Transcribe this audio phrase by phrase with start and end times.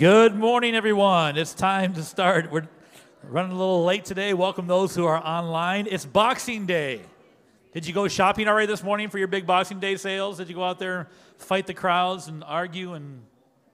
[0.00, 1.36] Good morning, everyone.
[1.36, 2.50] It's time to start.
[2.50, 2.66] We're
[3.22, 4.32] running a little late today.
[4.32, 5.86] Welcome those who are online.
[5.86, 7.02] It's Boxing Day.
[7.74, 10.38] Did you go shopping already this morning for your big Boxing Day sales?
[10.38, 13.20] Did you go out there, fight the crowds, and argue and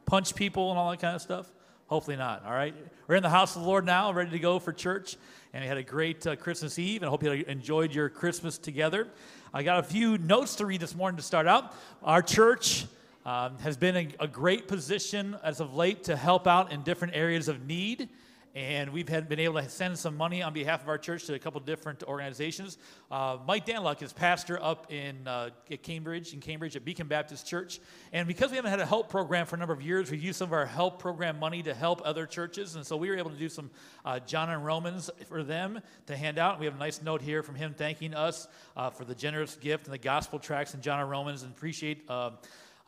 [0.05, 1.49] punch people and all that kind of stuff?
[1.87, 2.45] Hopefully not.
[2.45, 2.75] All right.
[3.07, 5.17] We're in the house of the Lord now, ready to go for church.
[5.53, 8.59] And we had a great uh, Christmas Eve, and I hope you enjoyed your Christmas
[8.59, 9.07] together.
[9.55, 11.73] I got a few notes to read this morning to start out.
[12.03, 12.87] Our church
[13.27, 17.15] um, has been a, a great position as of late to help out in different
[17.15, 18.09] areas of need
[18.57, 21.35] and we've had, been able to send some money on behalf of our church to
[21.35, 22.79] a couple different organizations.
[23.11, 25.51] Uh, Mike Danluck is pastor up in uh,
[25.83, 27.81] Cambridge, in Cambridge at Beacon Baptist Church.
[28.15, 30.39] And because we haven't had a help program for a number of years, we've used
[30.39, 32.77] some of our help program money to help other churches.
[32.77, 33.71] And so we were able to do some
[34.07, 36.59] uh, John and Romans for them to hand out.
[36.59, 39.85] We have a nice note here from him thanking us uh, for the generous gift
[39.85, 42.09] and the gospel tracts in John and Romans and appreciate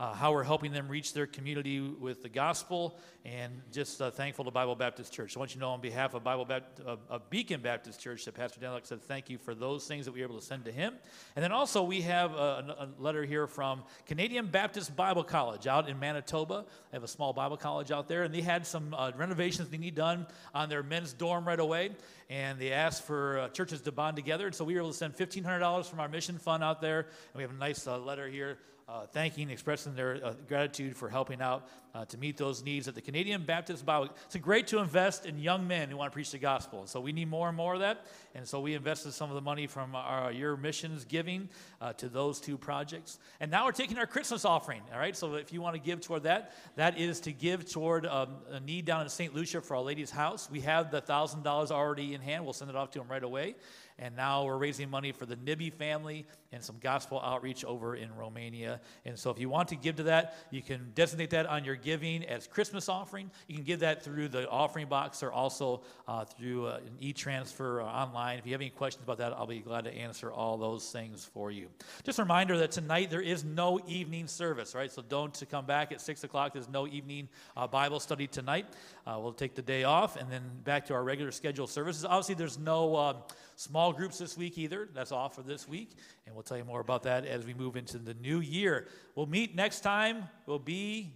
[0.00, 4.44] uh, how we're helping them reach their community with the gospel, and just uh, thankful
[4.44, 5.36] to Bible Baptist Church.
[5.36, 8.34] I want you to know on behalf of Bible uh, of Beacon Baptist Church that
[8.34, 10.72] Pastor Danluck said thank you for those things that we were able to send to
[10.72, 10.94] him.
[11.34, 15.88] And then also we have a, a letter here from Canadian Baptist Bible College out
[15.88, 16.64] in Manitoba.
[16.90, 19.78] They have a small Bible college out there, and they had some uh, renovations they
[19.78, 21.90] need done on their men's dorm right away
[22.30, 24.46] and they asked for uh, churches to bond together.
[24.46, 27.00] And so we were able to send $1,500 from our mission fund out there.
[27.00, 28.58] And we have a nice uh, letter here
[28.88, 32.94] uh, thanking, expressing their uh, gratitude for helping out uh, to meet those needs at
[32.94, 34.08] the Canadian Baptist Bible.
[34.26, 36.87] It's great to invest in young men who want to preach the gospel.
[36.87, 38.06] So we need more and more of that.
[38.35, 41.50] And so we invested some of the money from our year missions giving
[41.81, 43.19] uh, to those two projects.
[43.40, 44.82] And now we're taking our Christmas offering.
[44.93, 45.17] All right.
[45.17, 48.61] So if you want to give toward that, that is to give toward um, a
[48.61, 49.34] need down in St.
[49.34, 50.49] Lucia for Our Lady's House.
[50.50, 52.44] We have the thousand dollars already in hand.
[52.44, 53.56] We'll send it off to them right away.
[53.99, 58.14] And now we're raising money for the Nibby family and some gospel outreach over in
[58.14, 58.80] Romania.
[59.04, 61.76] And so if you want to give to that, you can designate that on your
[61.76, 63.30] giving as Christmas offering.
[63.46, 67.12] You can give that through the offering box or also uh, through uh, an e
[67.12, 68.38] transfer uh, online.
[68.38, 71.24] If you have any questions about that, I'll be glad to answer all those things
[71.24, 71.68] for you.
[72.04, 74.90] Just a reminder that tonight there is no evening service, right?
[74.90, 76.52] So don't come back at 6 o'clock.
[76.52, 78.66] There's no evening uh, Bible study tonight.
[79.06, 82.04] Uh, we'll take the day off and then back to our regular scheduled services.
[82.04, 83.16] Obviously, there's no um,
[83.56, 84.88] small groups this week either.
[84.94, 85.90] That's off for this week.
[86.26, 88.88] And we'll tell you more about that as we move into the new year.
[89.14, 91.12] We'll meet next time, will be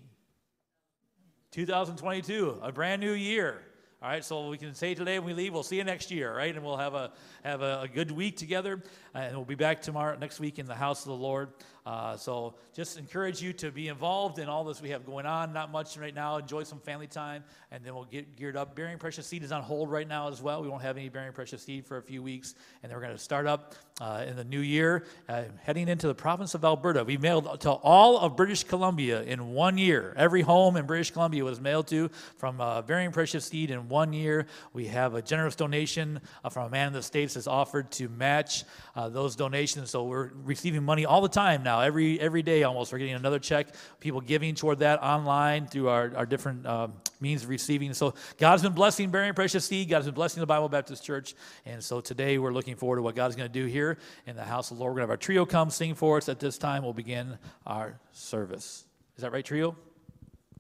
[1.53, 3.63] 2022, a brand new year.
[4.03, 6.37] All right, so we can say today when we leave, we'll see you next year,
[6.37, 6.53] right?
[6.53, 7.13] And we'll have a
[7.45, 8.83] have a, a good week together,
[9.15, 11.51] and we'll be back tomorrow next week in the house of the Lord.
[11.85, 15.53] Uh, so just encourage you to be involved in all this we have going on.
[15.53, 16.37] Not much right now.
[16.37, 17.43] Enjoy some family time,
[17.73, 18.77] and then we'll get geared up.
[18.77, 20.63] Bearing Precious Seed is on hold right now as well.
[20.63, 23.17] We won't have any Bearing Precious Seed for a few weeks, and then we're going
[23.17, 27.03] to start up uh, in the new year, uh, heading into the province of Alberta.
[27.03, 30.15] We mailed to all of British Columbia in one year.
[30.17, 34.13] Every home in British Columbia was mailed to from uh, Bearing Precious Seed in one
[34.13, 34.47] year.
[34.73, 38.09] We have a generous donation uh, from a man in the States that's offered to
[38.09, 38.65] match
[38.95, 39.91] uh, those donations.
[39.91, 41.81] So we're receiving money all the time now now.
[41.81, 43.69] Every every day almost, we're getting another check.
[44.01, 47.95] People giving toward that online through our, our different um, means of receiving.
[47.95, 49.89] So God's been blessing Bearing Precious Seed.
[49.89, 51.35] God's been blessing the Bible Baptist Church.
[51.65, 54.45] And so today we're looking forward to what God's going to do here in the
[54.45, 54.93] house of the Lord.
[54.93, 56.29] We're going to have our trio come sing for us.
[56.29, 58.85] At this time, we'll begin our service.
[59.17, 59.77] Is that right, trio?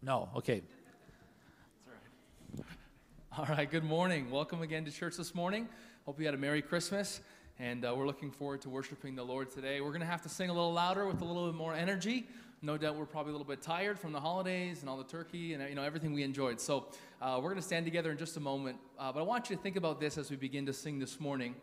[0.02, 0.30] No.
[0.36, 0.62] Okay.
[3.36, 4.30] All right, good morning.
[4.30, 5.68] Welcome again to church this morning.
[6.06, 7.20] Hope you had a Merry Christmas.
[7.58, 9.80] And uh, we're looking forward to worshiping the Lord today.
[9.80, 12.26] We're going to have to sing a little louder with a little bit more energy.
[12.62, 15.52] No doubt we're probably a little bit tired from the holidays and all the turkey
[15.52, 16.60] and you know everything we enjoyed.
[16.60, 16.86] So
[17.20, 18.78] uh, we're going to stand together in just a moment.
[18.98, 21.20] Uh, but I want you to think about this as we begin to sing this
[21.20, 21.54] morning.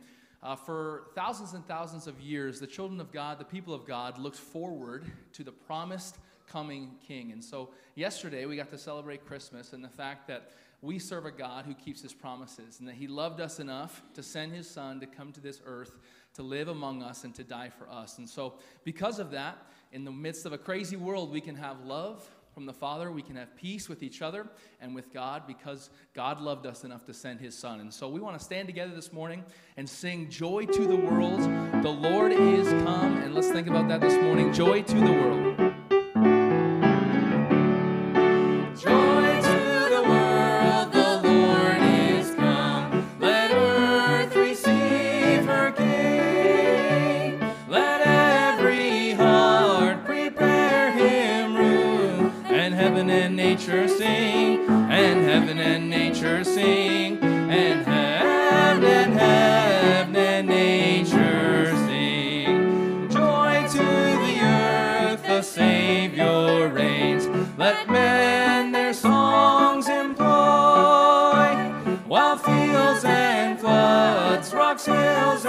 [0.43, 4.17] Uh, for thousands and thousands of years, the children of God, the people of God,
[4.17, 7.31] looked forward to the promised coming King.
[7.31, 11.31] And so yesterday we got to celebrate Christmas and the fact that we serve a
[11.31, 14.99] God who keeps his promises and that he loved us enough to send his son
[15.01, 15.97] to come to this earth
[16.35, 18.17] to live among us and to die for us.
[18.17, 19.57] And so, because of that,
[19.91, 23.21] in the midst of a crazy world, we can have love from the Father, we
[23.21, 24.47] can have peace with each other
[24.81, 27.79] and with God because God loved us enough to send his son.
[27.79, 29.43] And so, we want to stand together this morning
[29.75, 31.41] and sing Joy to the World.
[31.83, 33.17] The Lord is come.
[33.17, 34.53] And let's think about that this morning.
[34.53, 35.48] Joy to the world.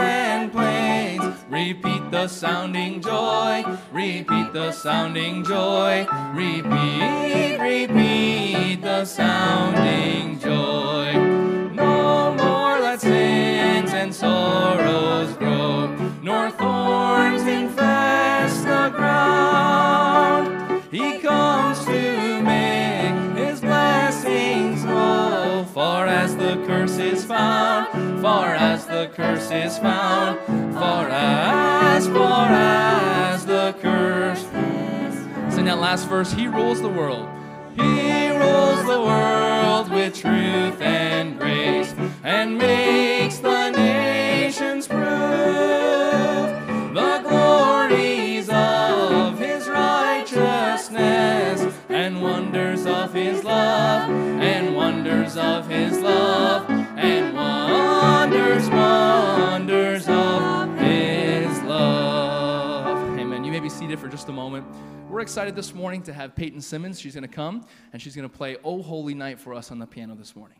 [0.02, 1.34] And plains.
[1.48, 11.12] Repeat the sounding joy, repeat the sounding joy, repeat, repeat the sounding joy.
[11.74, 15.88] No more let sins and sorrows grow,
[16.22, 20.82] nor thorns infest the ground.
[20.90, 27.69] He comes to make his blessings flow, far as the curse is found,
[28.20, 30.38] far as the curse is found,
[30.74, 34.42] far as, far as the curse.
[35.54, 36.30] Sing that last verse.
[36.32, 37.26] He rules the world.
[37.76, 45.00] He rules the world with truth and grace and makes the nations prove
[46.94, 56.68] the glories of his righteousness and wonders of his love and wonders of his love
[56.68, 57.69] and wonders,
[58.30, 63.18] wonders of his love.
[63.18, 63.44] Amen.
[63.44, 64.66] You may be seated for just a moment.
[65.08, 67.00] We're excited this morning to have Peyton Simmons.
[67.00, 69.80] She's going to come and she's going to play Oh Holy Night for us on
[69.80, 70.58] the piano this morning.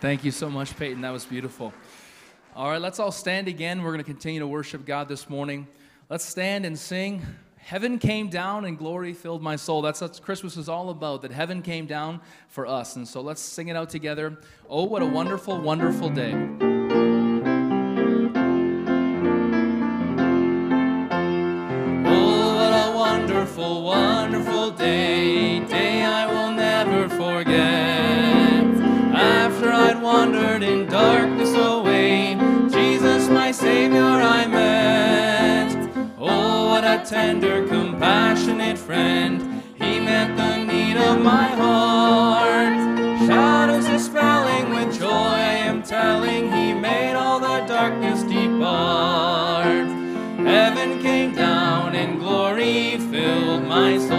[0.00, 1.00] Thank you so much, Peyton.
[1.00, 1.72] That was beautiful.
[2.54, 3.82] All right, let's all stand again.
[3.82, 5.66] We're going to continue to worship God this morning.
[6.08, 7.22] Let's stand and sing.
[7.56, 9.82] Heaven came down and glory filled my soul.
[9.82, 12.94] That's what Christmas is all about, that heaven came down for us.
[12.94, 14.38] And so let's sing it out together.
[14.68, 16.67] Oh, what a wonderful, wonderful day.
[37.08, 39.62] Tender, compassionate friend.
[39.78, 42.76] He met the need of my heart.
[43.26, 49.88] Shadows dispelling with joy, I am telling He made all the darkness depart.
[50.46, 54.17] Heaven came down and glory filled my soul.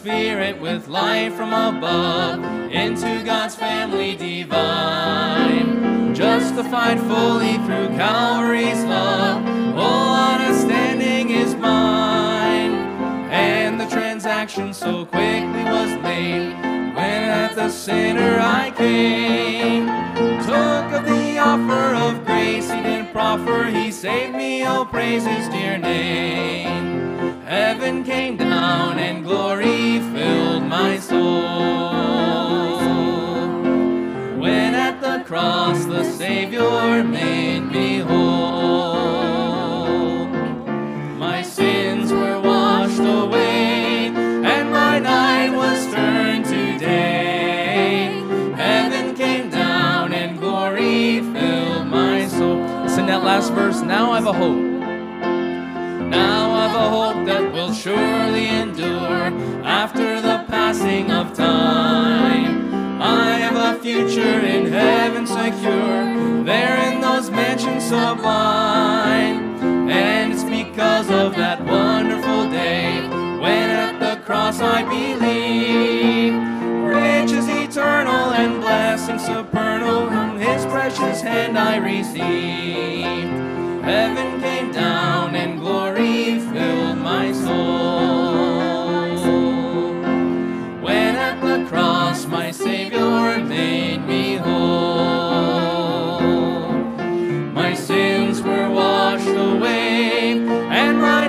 [0.00, 2.42] Spirit with life from above,
[2.72, 6.14] into God's family divine.
[6.14, 9.44] Justified fully through Calvary's love,
[9.76, 12.72] all understanding is mine.
[13.30, 16.54] And the transaction so quickly was made,
[16.94, 19.84] when at the sinner I came.
[20.46, 25.46] Took of the offer of grace he didn't proffer, he saved me, oh praise his
[25.50, 26.89] dear name.
[27.50, 31.48] Heaven came down and glory filled my soul.
[34.38, 39.06] When at the cross the Savior made me whole,
[41.18, 48.12] my sins were washed away, and my night was turned to day.
[48.54, 52.64] Heaven came down and glory filled my soul.
[52.88, 53.80] Sing that last verse.
[53.82, 54.79] Now I've a hope.
[60.90, 63.00] Passing of time.
[63.00, 69.38] I have a future in heaven secure, there in those mansions sublime.
[69.90, 73.00] And it's because of that wonderful day
[73.40, 76.34] when at the cross I believe.
[76.84, 83.30] Riches eternal and blessings supernal from his precious hand I received.
[83.84, 88.39] Heaven came down and glory filled my soul.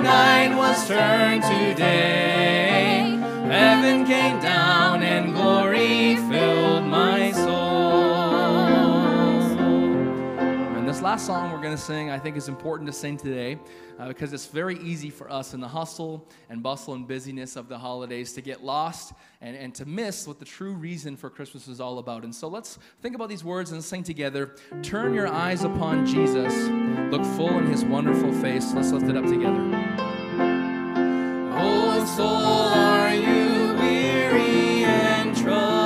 [0.02, 3.18] Night was turned to day.
[3.46, 4.71] Heaven came down
[11.12, 13.58] last song we're going to sing, I think, is important to sing today
[13.98, 17.68] uh, because it's very easy for us in the hustle and bustle and busyness of
[17.68, 21.68] the holidays to get lost and, and to miss what the true reason for Christmas
[21.68, 22.24] is all about.
[22.24, 24.56] And so let's think about these words and sing together.
[24.80, 26.54] Turn your eyes upon Jesus,
[27.12, 28.72] look full in his wonderful face.
[28.72, 29.60] Let's lift it up together.
[31.52, 35.81] Oh, soul, are you weary and troubled?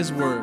[0.00, 0.39] His word.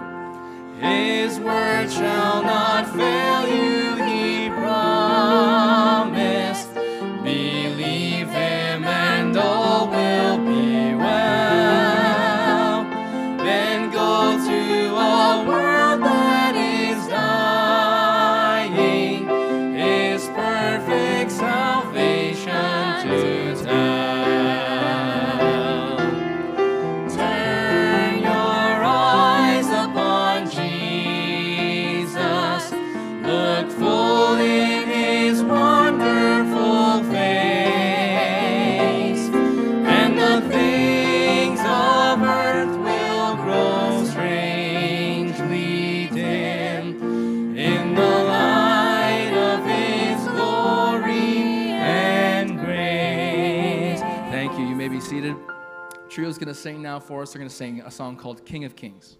[56.47, 57.33] going to sing now for us.
[57.33, 59.17] They're going to sing a song called King of Kings.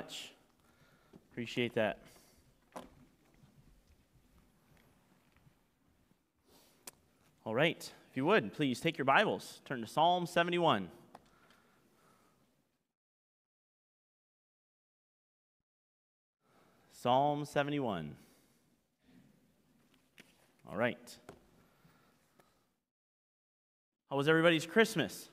[0.00, 0.30] much.
[1.30, 1.98] Appreciate that.
[7.44, 7.92] All right.
[8.10, 10.88] If you would, please take your Bibles, turn to Psalm 71.
[16.92, 18.16] Psalm 71.
[20.70, 21.18] All right.
[24.08, 25.28] How was everybody's Christmas?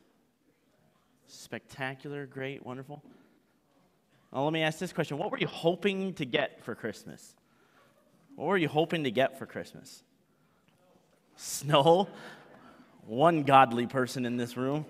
[1.27, 3.01] Spectacular, great, wonderful.
[4.31, 7.35] Let me ask this question What were you hoping to get for Christmas?
[8.35, 10.03] What were you hoping to get for Christmas?
[11.35, 12.07] Snow?
[13.05, 14.85] One godly person in this room.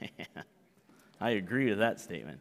[1.20, 2.40] I agree with that statement.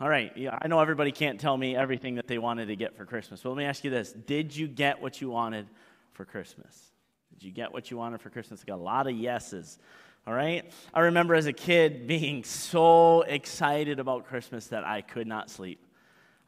[0.00, 2.96] All right, yeah, I know everybody can't tell me everything that they wanted to get
[2.96, 5.66] for Christmas, but let me ask you this Did you get what you wanted
[6.12, 6.92] for Christmas?
[7.34, 8.62] Did you get what you wanted for Christmas?
[8.62, 9.78] I got a lot of yeses.
[10.26, 10.70] All right?
[10.92, 15.80] I remember as a kid being so excited about Christmas that I could not sleep.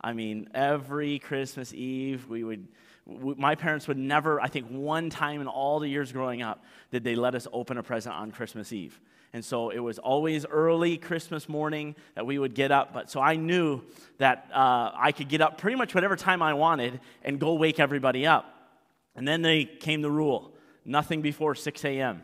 [0.00, 2.68] I mean, every Christmas Eve, we would,
[3.06, 6.64] we, my parents would never, I think one time in all the years growing up,
[6.90, 9.00] did they let us open a present on Christmas Eve.
[9.32, 12.92] And so it was always early Christmas morning that we would get up.
[12.92, 13.82] But so I knew
[14.18, 17.78] that uh, I could get up pretty much whatever time I wanted and go wake
[17.78, 18.52] everybody up.
[19.14, 20.52] And then they came the rule
[20.84, 22.22] nothing before 6 a.m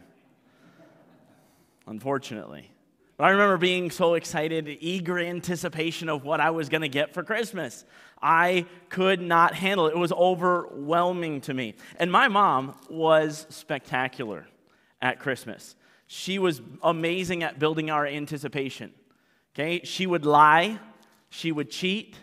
[1.87, 2.70] unfortunately.
[3.16, 7.14] But I remember being so excited, eager anticipation of what I was going to get
[7.14, 7.85] for Christmas.
[8.20, 9.92] I could not handle it.
[9.94, 11.75] It was overwhelming to me.
[11.99, 14.46] And my mom was spectacular
[15.01, 15.77] at Christmas.
[16.07, 18.92] She was amazing at building our anticipation.
[19.55, 19.81] Okay?
[19.85, 20.79] She would lie,
[21.31, 22.16] she would cheat,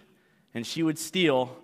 [0.53, 1.57] and she would steal,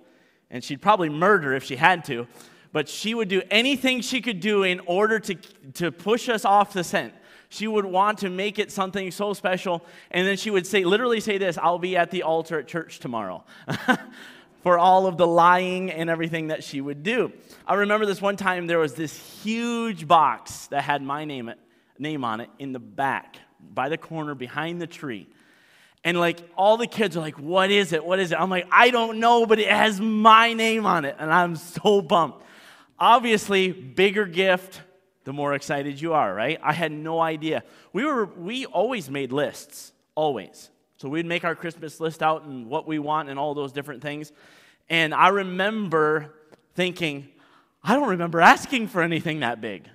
[0.49, 2.27] and she'd probably murder if she had to.
[2.71, 5.35] But she would do anything she could do in order to,
[5.75, 7.13] to push us off the scent
[7.49, 9.83] she would want to make it something so special.
[10.11, 12.99] And then she would say, literally say this I'll be at the altar at church
[12.99, 13.43] tomorrow.
[14.63, 17.31] for all of the lying and everything that she would do.
[17.65, 21.51] I remember this one time there was this huge box that had my name,
[21.97, 23.37] name on it in the back,
[23.73, 25.27] by the corner, behind the tree.
[26.03, 28.03] And like all the kids are like, What is it?
[28.03, 28.39] What is it?
[28.39, 31.15] I'm like, I don't know, but it has my name on it.
[31.19, 32.35] And I'm so bummed.
[32.97, 34.81] Obviously, bigger gift,
[35.29, 36.59] the more excited you are, right?
[36.63, 37.63] I had no idea.
[37.93, 40.71] We were we always made lists, always.
[40.97, 44.01] So we'd make our Christmas list out and what we want and all those different
[44.01, 44.31] things.
[44.89, 46.33] And I remember
[46.73, 47.27] thinking,
[47.83, 49.87] I don't remember asking for anything that big.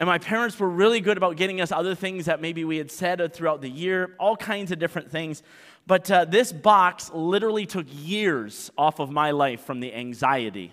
[0.00, 2.90] And my parents were really good about getting us other things that maybe we had
[2.90, 5.42] said throughout the year, all kinds of different things.
[5.86, 10.72] But uh, this box literally took years off of my life from the anxiety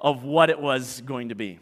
[0.00, 1.58] of what it was going to be.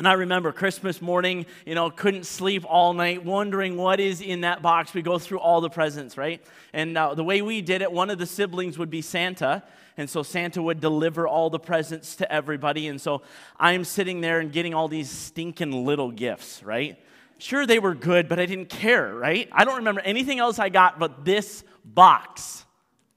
[0.00, 4.40] And I remember Christmas morning, you know, couldn't sleep all night, wondering what is in
[4.40, 4.94] that box.
[4.94, 6.42] We go through all the presents, right?
[6.72, 9.62] And uh, the way we did it, one of the siblings would be Santa.
[9.98, 12.88] And so Santa would deliver all the presents to everybody.
[12.88, 13.20] And so
[13.58, 16.98] I'm sitting there and getting all these stinking little gifts, right?
[17.36, 19.50] Sure, they were good, but I didn't care, right?
[19.52, 22.64] I don't remember anything else I got, but this box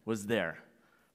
[0.04, 0.58] was there.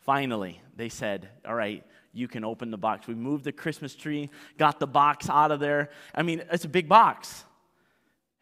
[0.01, 3.07] Finally, they said, All right, you can open the box.
[3.07, 5.91] We moved the Christmas tree, got the box out of there.
[6.15, 7.45] I mean, it's a big box.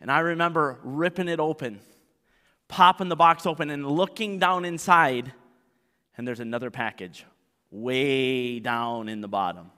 [0.00, 1.81] And I remember ripping it open,
[2.68, 5.33] popping the box open, and looking down inside,
[6.16, 7.24] and there's another package
[7.70, 9.70] way down in the bottom.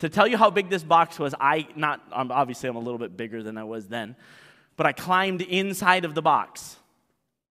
[0.00, 3.16] To tell you how big this box was, I not obviously I'm a little bit
[3.16, 4.16] bigger than I was then,
[4.76, 6.76] but I climbed inside of the box.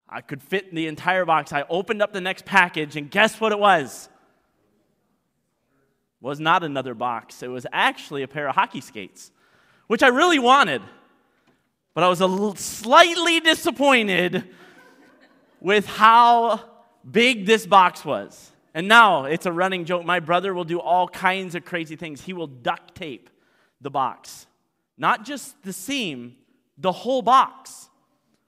[0.08, 1.52] I could fit in the entire box.
[1.52, 4.10] I opened up the next package, and guess what it was?
[6.24, 7.44] Was not another box.
[7.44, 9.30] It was actually a pair of hockey skates,
[9.88, 10.82] which I really wanted.
[11.94, 14.46] But I was a little slightly disappointed
[15.60, 16.62] with how
[17.10, 18.52] big this box was.
[18.74, 20.06] And now it's a running joke.
[20.06, 22.22] My brother will do all kinds of crazy things.
[22.22, 23.30] He will duct tape
[23.82, 24.48] the box,
[24.98, 26.38] not just the seam,
[26.78, 27.90] the whole box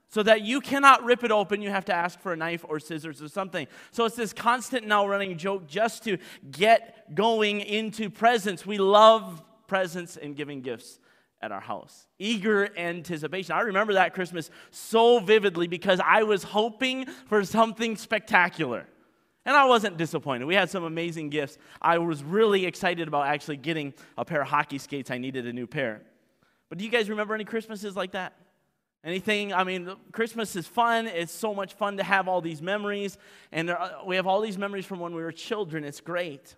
[0.08, 1.62] so that you cannot rip it open.
[1.62, 3.66] You have to ask for a knife or scissors or something.
[3.90, 6.18] So it's this constant now running joke just to
[6.50, 8.64] get going into presents.
[8.64, 11.00] We love presents and giving gifts
[11.42, 12.06] at our house.
[12.18, 13.52] Eager anticipation.
[13.54, 18.86] I remember that Christmas so vividly because I was hoping for something spectacular.
[19.44, 20.46] And I wasn't disappointed.
[20.46, 21.56] We had some amazing gifts.
[21.80, 25.10] I was really excited about actually getting a pair of hockey skates.
[25.10, 26.02] I needed a new pair.
[26.68, 28.32] But do you guys remember any Christmases like that?
[29.04, 31.06] Anything, I mean, Christmas is fun.
[31.06, 33.18] It's so much fun to have all these memories.
[33.52, 35.84] And there, uh, we have all these memories from when we were children.
[35.84, 36.56] It's great.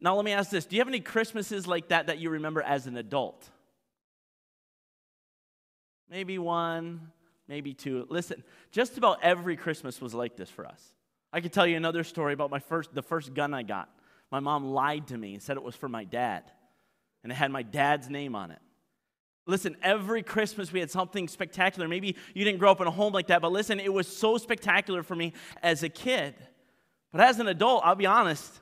[0.00, 2.62] Now, let me ask this Do you have any Christmases like that that you remember
[2.62, 3.48] as an adult?
[6.08, 7.10] Maybe one,
[7.48, 8.06] maybe two.
[8.08, 10.80] Listen, just about every Christmas was like this for us.
[11.32, 13.90] I could tell you another story about my first, the first gun I got.
[14.30, 16.44] My mom lied to me and said it was for my dad,
[17.22, 18.60] and it had my dad's name on it.
[19.46, 21.86] Listen, every Christmas we had something spectacular.
[21.86, 24.38] Maybe you didn't grow up in a home like that, but listen, it was so
[24.38, 25.32] spectacular for me
[25.62, 26.34] as a kid.
[27.12, 28.60] But as an adult, I'll be honest,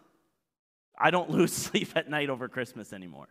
[0.99, 3.29] I don't lose sleep at night over Christmas anymore.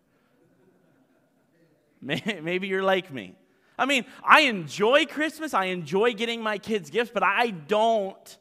[2.01, 3.35] Maybe you're like me.
[3.77, 8.37] I mean, I enjoy Christmas, I enjoy getting my kids gifts, but I don't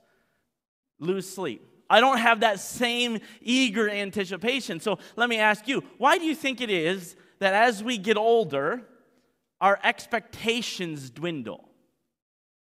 [0.98, 1.68] lose sleep.
[1.88, 4.80] I don't have that same eager anticipation.
[4.80, 8.16] So let me ask you, why do you think it is that as we get
[8.16, 8.82] older,
[9.62, 11.68] our expectations dwindle?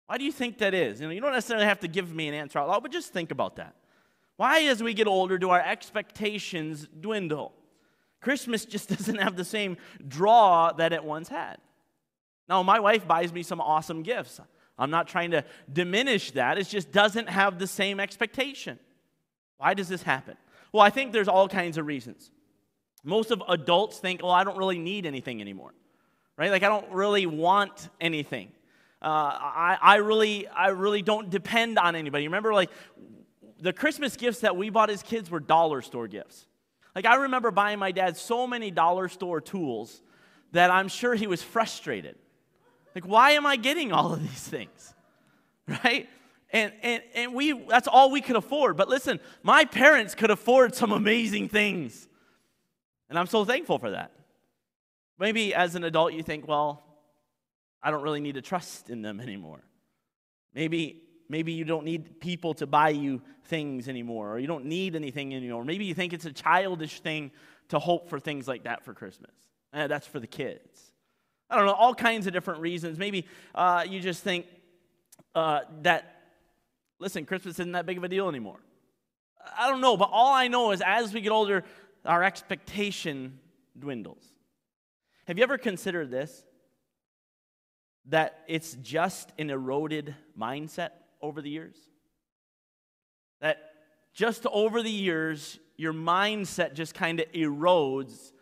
[0.06, 1.00] Why do you think that is?
[1.00, 3.12] You know, you don't necessarily have to give me an answer out loud, but just
[3.12, 3.76] think about that.
[4.36, 7.52] Why, as we get older, do our expectations dwindle?
[8.20, 11.58] Christmas just doesn't have the same draw that it once had.
[12.48, 14.40] Now, my wife buys me some awesome gifts.
[14.78, 16.56] I'm not trying to diminish that.
[16.56, 18.78] It just doesn't have the same expectation.
[19.58, 20.36] Why does this happen?
[20.72, 22.30] Well, I think there's all kinds of reasons.
[23.04, 25.74] Most of adults think, oh, I don't really need anything anymore,
[26.38, 26.50] right?
[26.50, 28.48] Like, I don't really want anything.
[29.02, 32.26] Uh, I, I, really, I really don't depend on anybody.
[32.26, 32.70] Remember, like,
[33.60, 36.46] the Christmas gifts that we bought as kids were dollar store gifts.
[36.94, 40.00] Like, I remember buying my dad so many dollar store tools
[40.52, 42.16] that I'm sure he was frustrated.
[42.94, 44.94] Like, why am I getting all of these things?
[45.84, 46.08] Right?
[46.50, 48.78] And, and, and we, that's all we could afford.
[48.78, 52.08] But listen, my parents could afford some amazing things.
[53.10, 54.10] And I'm so thankful for that.
[55.18, 56.84] Maybe as an adult, you think, well,
[57.82, 59.60] I don't really need to trust in them anymore.
[60.54, 64.94] Maybe, maybe you don't need people to buy you things anymore, or you don't need
[64.94, 65.64] anything anymore.
[65.64, 67.30] Maybe you think it's a childish thing
[67.68, 69.30] to hope for things like that for Christmas.
[69.72, 70.92] Eh, that's for the kids.
[71.50, 72.98] I don't know, all kinds of different reasons.
[72.98, 74.46] Maybe uh, you just think
[75.34, 76.22] uh, that,
[76.98, 78.60] listen, Christmas isn't that big of a deal anymore.
[79.58, 81.64] I don't know, but all I know is as we get older,
[82.04, 83.38] our expectation
[83.78, 84.24] dwindles.
[85.28, 86.42] Have you ever considered this?
[88.06, 91.76] That it's just an eroded mindset over the years?
[93.42, 93.58] That
[94.14, 98.32] just over the years, your mindset just kind of erodes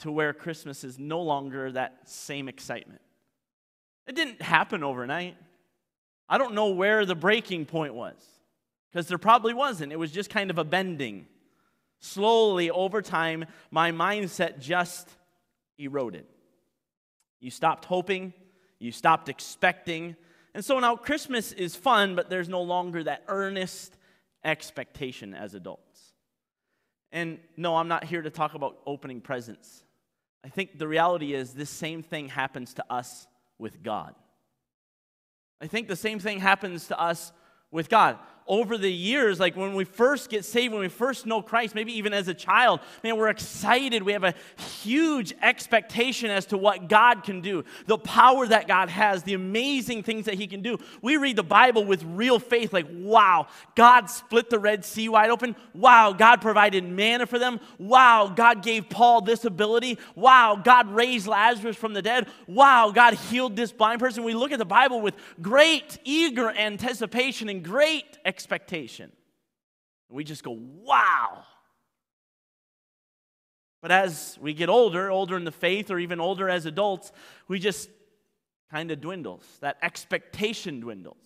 [0.00, 3.00] to where Christmas is no longer that same excitement.
[4.06, 5.38] It didn't happen overnight.
[6.28, 8.22] I don't know where the breaking point was
[8.92, 9.94] because there probably wasn't.
[9.94, 11.26] It was just kind of a bending.
[12.00, 15.08] Slowly, over time, my mindset just
[15.78, 16.26] eroded.
[17.44, 18.32] You stopped hoping,
[18.78, 20.16] you stopped expecting.
[20.54, 23.98] And so now Christmas is fun, but there's no longer that earnest
[24.42, 26.14] expectation as adults.
[27.12, 29.82] And no, I'm not here to talk about opening presents.
[30.42, 33.26] I think the reality is this same thing happens to us
[33.58, 34.14] with God.
[35.60, 37.30] I think the same thing happens to us
[37.70, 41.40] with God over the years, like when we first get saved, when we first know
[41.40, 44.02] Christ, maybe even as a child, man, we're excited.
[44.02, 44.34] We have a
[44.82, 50.02] huge expectation as to what God can do, the power that God has, the amazing
[50.02, 50.78] things that He can do.
[51.00, 55.30] We read the Bible with real faith, like, wow, God split the Red Sea wide
[55.30, 55.56] open.
[55.72, 57.60] Wow, God provided manna for them.
[57.78, 59.98] Wow, God gave Paul this ability.
[60.14, 62.28] Wow, God raised Lazarus from the dead.
[62.46, 64.22] Wow, God healed this blind person.
[64.22, 68.33] We look at the Bible with great, eager anticipation and great expectation.
[70.10, 71.44] We just go, wow.
[73.82, 77.12] But as we get older, older in the faith, or even older as adults,
[77.48, 77.90] we just
[78.70, 79.44] kind of dwindles.
[79.60, 81.18] That expectation dwindles.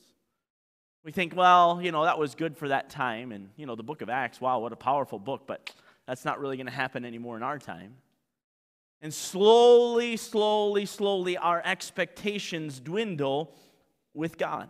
[1.05, 3.31] We think, well, you know, that was good for that time.
[3.33, 5.73] And, you know, the book of Acts, wow, what a powerful book, but
[6.07, 7.95] that's not really going to happen anymore in our time.
[9.01, 13.55] And slowly, slowly, slowly, our expectations dwindle
[14.15, 14.69] with God.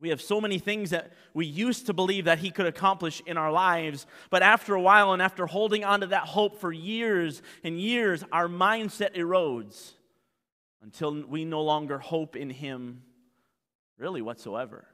[0.00, 3.36] We have so many things that we used to believe that He could accomplish in
[3.36, 7.42] our lives, but after a while and after holding on to that hope for years
[7.64, 9.92] and years, our mindset erodes
[10.82, 13.02] until we no longer hope in Him
[13.98, 14.86] really whatsoever.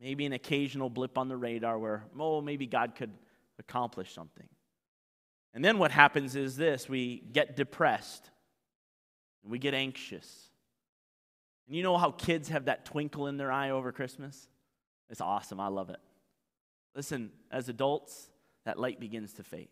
[0.00, 3.10] Maybe an occasional blip on the radar where, oh, maybe God could
[3.58, 4.46] accomplish something.
[5.54, 8.30] And then what happens is this we get depressed,
[9.42, 10.47] we get anxious
[11.68, 14.48] and you know how kids have that twinkle in their eye over Christmas?
[15.10, 15.60] It's awesome.
[15.60, 15.98] I love it.
[16.96, 18.30] Listen, as adults,
[18.64, 19.68] that light begins to fade.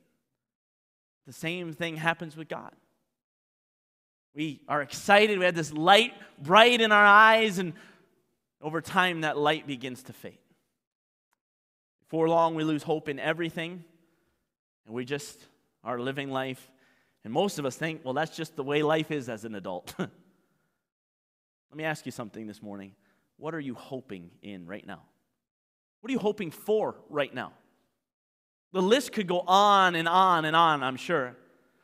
[1.27, 2.73] The same thing happens with God.
[4.35, 5.39] We are excited.
[5.39, 7.73] We have this light bright in our eyes, and
[8.61, 10.39] over time, that light begins to fade.
[12.01, 13.83] Before long, we lose hope in everything,
[14.85, 15.41] and we just
[15.83, 16.71] are living life.
[17.25, 19.95] And most of us think, well, that's just the way life is as an adult.
[21.77, 22.93] Let me ask you something this morning.
[23.37, 25.03] What are you hoping in right now?
[26.01, 27.53] What are you hoping for right now?
[28.73, 31.37] The list could go on and on and on, I'm sure.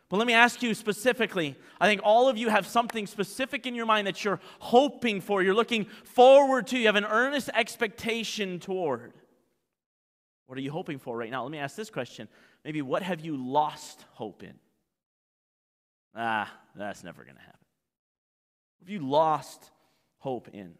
[0.08, 1.56] But let me ask you specifically.
[1.78, 5.42] I think all of you have something specific in your mind that you're hoping for,
[5.42, 9.12] you're looking forward to, you have an earnest expectation toward.
[10.46, 11.42] What are you hoping for right now?
[11.42, 12.28] Let me ask this question.
[12.64, 14.54] Maybe what have you lost hope in?
[16.16, 17.66] Ah, that's never going to happen.
[18.80, 19.70] have you lost
[20.22, 20.74] hope in?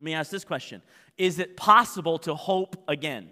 [0.00, 0.82] Let me ask this question
[1.16, 3.30] Is it possible to hope again?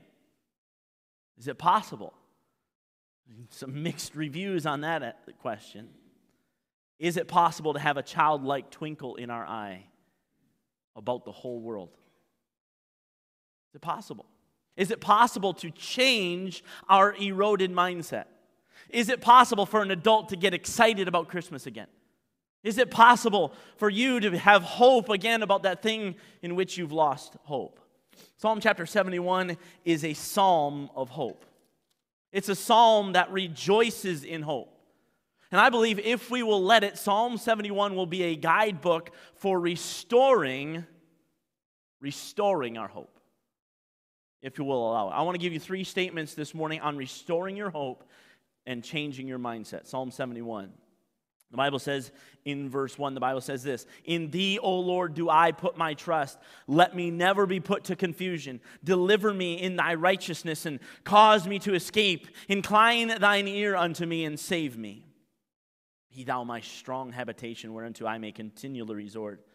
[1.38, 2.14] Is it possible?
[3.50, 5.88] Some mixed reviews on that uh, question.
[6.98, 9.84] Is it possible to have a childlike twinkle in our eye
[10.94, 11.90] about the whole world?
[13.70, 14.24] Is it possible?
[14.76, 18.24] Is it possible to change our eroded mindset?
[18.88, 21.88] Is it possible for an adult to get excited about Christmas again?
[22.66, 26.90] Is it possible for you to have hope again about that thing in which you've
[26.90, 27.78] lost hope?
[28.38, 31.44] Psalm chapter 71 is a psalm of hope.
[32.32, 34.76] It's a psalm that rejoices in hope.
[35.52, 39.60] And I believe if we will let it, Psalm 71 will be a guidebook for
[39.60, 40.84] restoring
[42.00, 43.20] restoring our hope.
[44.42, 45.12] If you will allow it.
[45.12, 48.02] I want to give you three statements this morning on restoring your hope
[48.66, 49.86] and changing your mindset.
[49.86, 50.72] Psalm 71.
[51.50, 52.10] The Bible says
[52.44, 55.94] in verse 1, the Bible says this In thee, O Lord, do I put my
[55.94, 56.38] trust.
[56.66, 58.60] Let me never be put to confusion.
[58.82, 62.28] Deliver me in thy righteousness and cause me to escape.
[62.48, 65.04] Incline thine ear unto me and save me.
[66.14, 69.46] Be thou my strong habitation whereunto I may continually resort.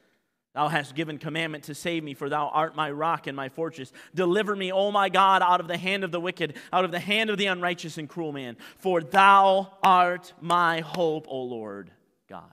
[0.54, 3.94] Thou hast given commandment to save me, for thou art my rock and my fortress.
[4.14, 7.00] Deliver me, O my God, out of the hand of the wicked, out of the
[7.00, 8.58] hand of the unrighteous and cruel man.
[8.78, 11.92] For thou art my hope, O Lord
[12.28, 12.52] God.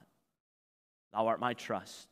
[1.13, 2.09] Thou art my trust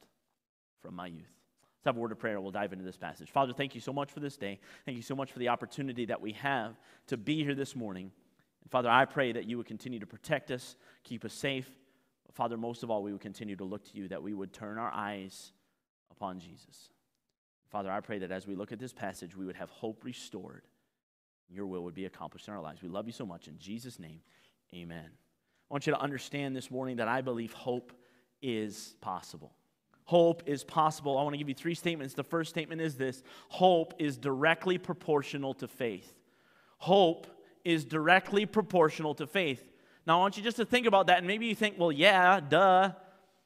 [0.83, 1.23] from my youth.
[1.23, 2.41] Let's have a word of prayer.
[2.41, 3.31] We'll dive into this passage.
[3.31, 4.59] Father, thank you so much for this day.
[4.87, 6.75] Thank you so much for the opportunity that we have
[7.07, 8.11] to be here this morning.
[8.63, 10.75] And Father, I pray that you would continue to protect us,
[11.05, 11.71] keep us safe.
[12.25, 14.53] But Father, most of all, we would continue to look to you, that we would
[14.53, 15.53] turn our eyes
[16.17, 16.91] upon Jesus.
[17.71, 20.63] Father, I pray that as we look at this passage, we would have hope restored.
[21.49, 22.83] Your will would be accomplished in our lives.
[22.83, 23.49] We love you so much.
[23.49, 24.21] In Jesus' name,
[24.75, 25.11] amen.
[25.71, 27.93] I want you to understand this morning that I believe hope
[28.41, 29.53] is possible.
[30.05, 31.19] Hope is possible.
[31.19, 32.15] I want to give you three statements.
[32.15, 36.15] The first statement is this hope is directly proportional to faith.
[36.79, 37.27] Hope
[37.65, 39.65] is directly proportional to faith.
[40.07, 42.39] Now, I want you just to think about that, and maybe you think, well, yeah,
[42.39, 42.93] duh.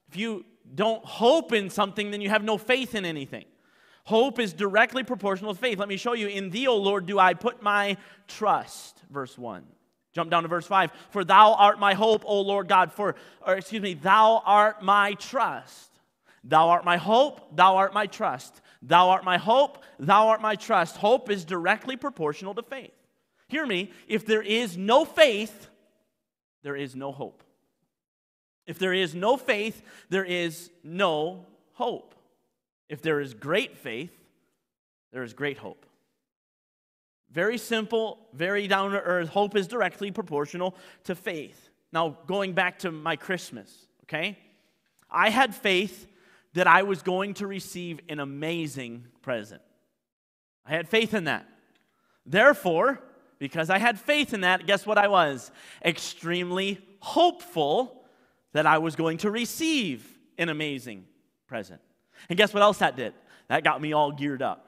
[0.09, 0.45] If you
[0.75, 3.45] don't hope in something, then you have no faith in anything.
[4.05, 5.79] Hope is directly proportional to faith.
[5.79, 6.27] Let me show you.
[6.29, 7.97] In thee, O Lord, do I put my
[8.27, 9.01] trust.
[9.11, 9.65] Verse 1.
[10.13, 10.91] Jump down to verse 5.
[11.11, 12.93] For thou art my hope, O Lord God.
[12.93, 13.15] For,
[13.47, 15.91] or excuse me, thou art my trust.
[16.43, 18.61] Thou art my hope, thou art my trust.
[18.83, 20.97] Thou art my hope, thou art my trust.
[20.97, 22.95] Hope is directly proportional to faith.
[23.49, 23.93] Hear me.
[24.09, 25.69] If there is no faith,
[26.63, 27.43] there is no hope.
[28.71, 32.15] If there is no faith, there is no hope.
[32.89, 34.17] If there is great faith,
[35.13, 35.85] there is great hope.
[37.33, 39.29] Very simple, very down to earth.
[39.29, 41.69] Hope is directly proportional to faith.
[41.93, 44.39] Now, going back to my Christmas, okay?
[45.11, 46.07] I had faith
[46.55, 49.63] that I was going to receive an amazing present.
[50.65, 51.45] I had faith in that.
[52.25, 53.01] Therefore,
[53.41, 55.51] because I had faith in that, guess what I was?
[55.85, 58.00] Extremely hopeful
[58.53, 60.07] that I was going to receive
[60.39, 61.05] an amazing
[61.47, 61.81] present.
[62.29, 63.15] And guess what else that did?
[63.49, 64.67] That got me all geared up.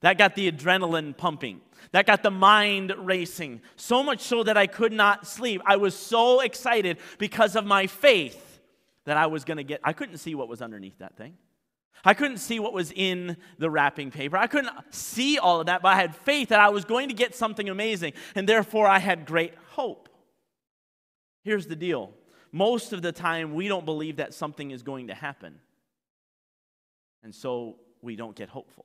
[0.00, 1.60] That got the adrenaline pumping.
[1.92, 3.62] That got the mind racing.
[3.76, 5.62] So much so that I could not sleep.
[5.64, 8.60] I was so excited because of my faith
[9.04, 9.80] that I was going to get.
[9.82, 11.34] I couldn't see what was underneath that thing.
[12.04, 14.36] I couldn't see what was in the wrapping paper.
[14.36, 17.14] I couldn't see all of that, but I had faith that I was going to
[17.14, 18.12] get something amazing.
[18.34, 20.08] And therefore, I had great hope.
[21.42, 22.12] Here's the deal
[22.52, 25.60] most of the time we don't believe that something is going to happen.
[27.22, 28.84] And so we don't get hopeful.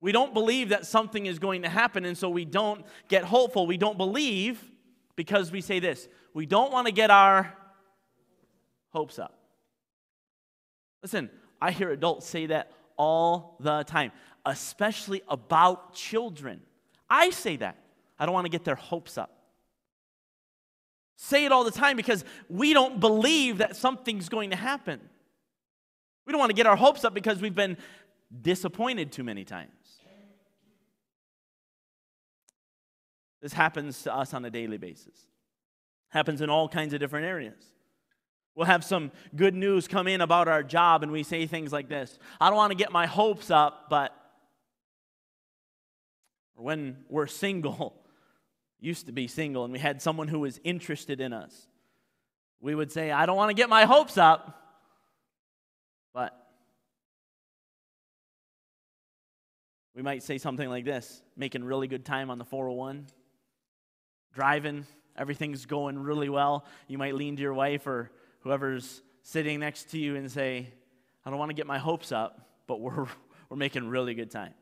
[0.00, 3.66] We don't believe that something is going to happen, and so we don't get hopeful.
[3.66, 4.64] We don't believe
[5.14, 7.52] because we say this we don't want to get our
[8.88, 9.38] hopes up.
[11.02, 14.12] Listen, I hear adults say that all the time,
[14.46, 16.62] especially about children.
[17.08, 17.76] I say that.
[18.18, 19.39] I don't want to get their hopes up
[21.22, 25.00] say it all the time because we don't believe that something's going to happen.
[26.26, 27.76] We don't want to get our hopes up because we've been
[28.40, 29.70] disappointed too many times.
[33.42, 35.26] This happens to us on a daily basis.
[36.08, 37.62] Happens in all kinds of different areas.
[38.54, 41.88] We'll have some good news come in about our job, and we say things like
[41.88, 44.14] this I don't want to get my hopes up, but
[46.54, 47.99] when we're single,
[48.80, 51.68] used to be single and we had someone who was interested in us,
[52.60, 54.56] we would say, I don't want to get my hopes up,
[56.12, 56.36] but
[59.94, 63.06] we might say something like this making really good time on the 401,
[64.34, 66.64] driving, everything's going really well.
[66.88, 68.10] You might lean to your wife or
[68.40, 70.72] whoever's sitting next to you and say,
[71.24, 73.06] I don't want to get my hopes up, but we're,
[73.48, 74.54] we're making really good time.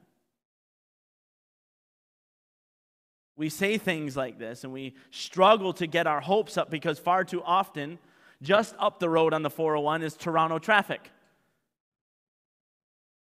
[3.38, 7.24] We say things like this and we struggle to get our hopes up because far
[7.24, 7.98] too often,
[8.42, 11.10] just up the road on the 401 is Toronto traffic.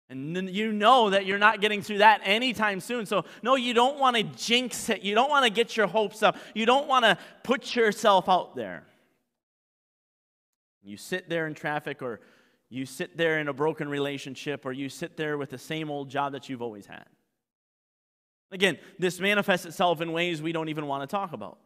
[0.08, 3.06] And you know that you're not getting through that anytime soon.
[3.06, 5.02] So, no, you don't want to jinx it.
[5.02, 6.36] You don't want to get your hopes up.
[6.54, 8.84] You don't want to put yourself out there.
[10.84, 12.20] You sit there in traffic, or
[12.68, 16.10] you sit there in a broken relationship, or you sit there with the same old
[16.10, 17.06] job that you've always had.
[18.54, 21.58] Again, this manifests itself in ways we don't even want to talk about.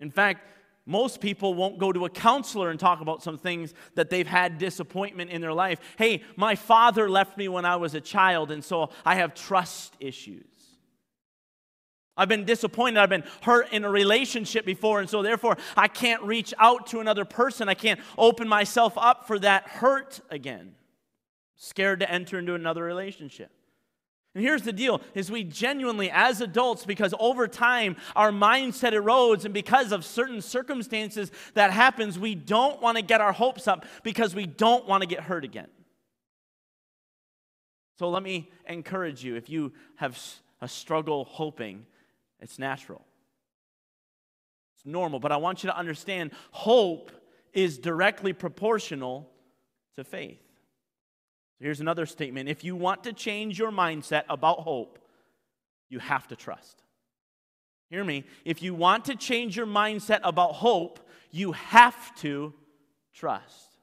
[0.00, 0.44] In fact,
[0.84, 4.58] most people won't go to a counselor and talk about some things that they've had
[4.58, 5.78] disappointment in their life.
[5.96, 9.94] Hey, my father left me when I was a child, and so I have trust
[10.00, 10.44] issues.
[12.16, 12.98] I've been disappointed.
[12.98, 16.98] I've been hurt in a relationship before, and so therefore I can't reach out to
[16.98, 17.68] another person.
[17.68, 20.74] I can't open myself up for that hurt again.
[21.54, 23.52] Scared to enter into another relationship.
[24.36, 29.46] And here's the deal is we genuinely as adults because over time our mindset erodes
[29.46, 33.86] and because of certain circumstances that happens we don't want to get our hopes up
[34.02, 35.68] because we don't want to get hurt again.
[37.98, 40.22] So let me encourage you if you have
[40.60, 41.86] a struggle hoping
[42.38, 43.06] it's natural.
[44.76, 47.10] It's normal, but I want you to understand hope
[47.54, 49.30] is directly proportional
[49.96, 50.45] to faith.
[51.60, 52.48] Here's another statement.
[52.48, 54.98] If you want to change your mindset about hope,
[55.88, 56.82] you have to trust.
[57.88, 58.24] Hear me.
[58.44, 61.00] If you want to change your mindset about hope,
[61.30, 62.52] you have to
[63.14, 63.78] trust.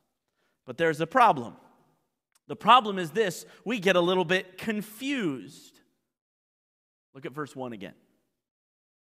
[0.66, 1.56] But there's a problem.
[2.48, 5.80] The problem is this we get a little bit confused.
[7.14, 7.94] Look at verse 1 again.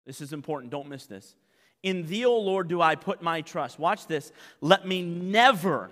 [0.06, 0.72] This is important.
[0.72, 1.36] Don't miss this.
[1.84, 3.80] In thee, O Lord, do I put my trust.
[3.80, 4.32] Watch this.
[4.60, 5.90] Let me never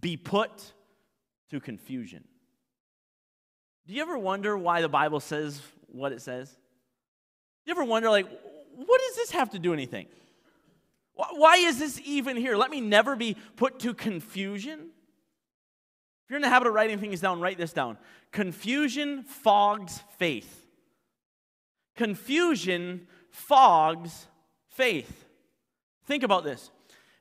[0.00, 0.72] be put
[1.50, 2.24] to confusion.
[3.86, 6.50] Do you ever wonder why the Bible says what it says?
[6.50, 6.56] Do
[7.66, 8.26] you ever wonder, like,
[8.74, 10.06] what does this have to do anything?
[11.14, 12.56] Why is this even here?
[12.56, 14.80] Let me never be put to confusion.
[14.80, 17.98] If you're in the habit of writing things down, write this down.
[18.32, 20.66] Confusion fogs faith.
[21.94, 24.26] Confusion fogs
[24.68, 25.24] faith.
[26.06, 26.70] Think about this.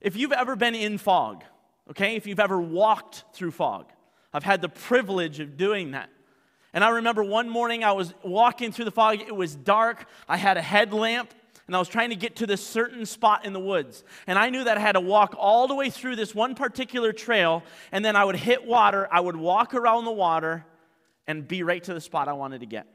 [0.01, 1.43] If you've ever been in fog,
[1.91, 3.91] okay, if you've ever walked through fog,
[4.33, 6.09] I've had the privilege of doing that.
[6.73, 9.21] And I remember one morning I was walking through the fog.
[9.21, 10.07] It was dark.
[10.27, 11.31] I had a headlamp
[11.67, 14.03] and I was trying to get to this certain spot in the woods.
[14.25, 17.13] And I knew that I had to walk all the way through this one particular
[17.13, 19.07] trail and then I would hit water.
[19.11, 20.65] I would walk around the water
[21.27, 22.87] and be right to the spot I wanted to get.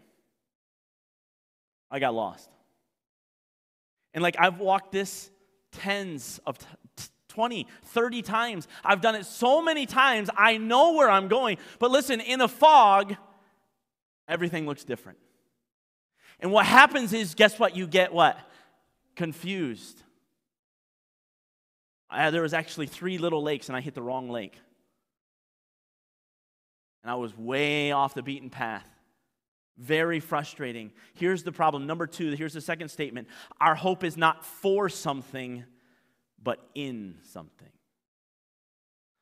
[1.91, 2.51] I got lost.
[4.12, 5.30] And like I've walked this
[5.72, 6.66] tens of t-
[7.29, 8.68] 20, 30 times.
[8.85, 11.59] I've done it so many times, I know where I'm going.
[11.79, 13.14] But listen, in a fog,
[14.26, 15.18] everything looks different.
[16.41, 17.76] And what happens is, guess what?
[17.76, 18.39] You get what?
[19.16, 20.03] Confused.
[22.11, 24.57] Uh, there was actually three little lakes, and I hit the wrong lake.
[27.03, 28.89] And I was way off the beaten path.
[29.76, 30.91] Very frustrating.
[31.14, 31.87] Here's the problem.
[31.87, 33.29] Number two, here's the second statement.
[33.61, 35.64] Our hope is not for something,
[36.43, 37.68] but in something.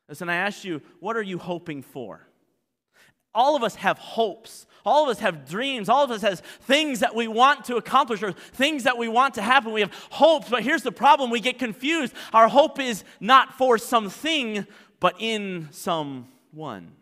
[0.08, 2.20] Listen, I ask you, what are you hoping for?
[3.34, 4.66] All of us have hopes.
[4.84, 5.88] All of us have dreams.
[5.88, 9.34] All of us has things that we want to accomplish or things that we want
[9.34, 9.72] to happen.
[9.72, 11.30] We have hopes, but here's the problem.
[11.30, 12.14] We get confused.
[12.32, 14.66] Our hope is not for something,
[15.00, 16.92] but in someone.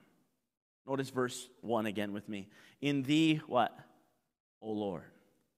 [0.88, 2.48] Notice verse 1 again with me.
[2.80, 3.76] In thee, what?
[4.60, 5.04] O Lord,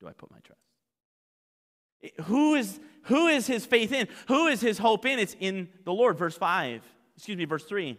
[0.01, 0.66] do I put my trust.
[2.25, 4.09] Who is, who is his faith in?
[4.29, 5.19] Who is his hope in?
[5.19, 6.19] It's in the Lord.
[6.19, 6.83] Verse 5,
[7.17, 7.99] excuse me, verse 3.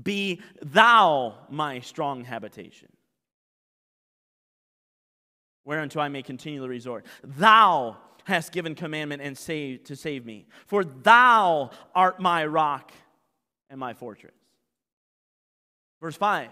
[0.00, 2.88] Be thou my strong habitation,
[5.64, 7.06] whereunto I may continually resort.
[7.22, 12.90] Thou hast given commandment and save to save me, for thou art my rock
[13.70, 14.34] and my fortress.
[16.00, 16.48] Verse 5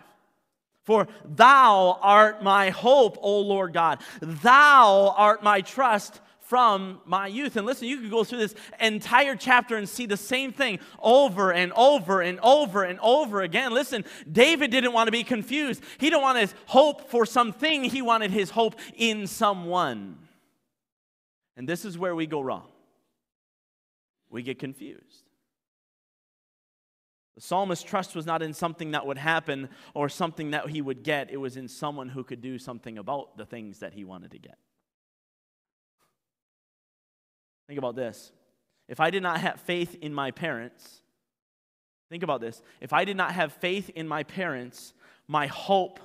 [0.84, 4.00] for thou art my hope, O Lord God.
[4.20, 6.20] Thou art my trust
[6.52, 7.56] from my youth.
[7.56, 11.50] And listen, you could go through this entire chapter and see the same thing over
[11.50, 13.72] and over and over and over again.
[13.72, 15.82] Listen, David didn't want to be confused.
[15.98, 20.18] He didn't want his hope for something, he wanted his hope in someone.
[21.56, 22.68] And this is where we go wrong.
[24.28, 25.21] We get confused.
[27.34, 31.02] The psalmist's trust was not in something that would happen or something that he would
[31.02, 34.32] get, it was in someone who could do something about the things that he wanted
[34.32, 34.58] to get.
[37.68, 38.32] Think about this.
[38.88, 41.00] If I did not have faith in my parents,
[42.10, 42.60] think about this.
[42.80, 44.92] If I did not have faith in my parents,
[45.26, 46.00] my hope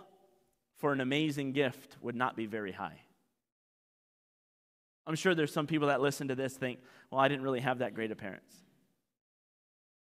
[0.78, 3.01] for an amazing gift would not be very high.
[5.05, 7.80] I'm sure there's some people that listen to this think, well, I didn't really have
[7.80, 8.55] that great of parents.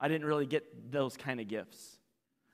[0.00, 1.98] I didn't really get those kind of gifts.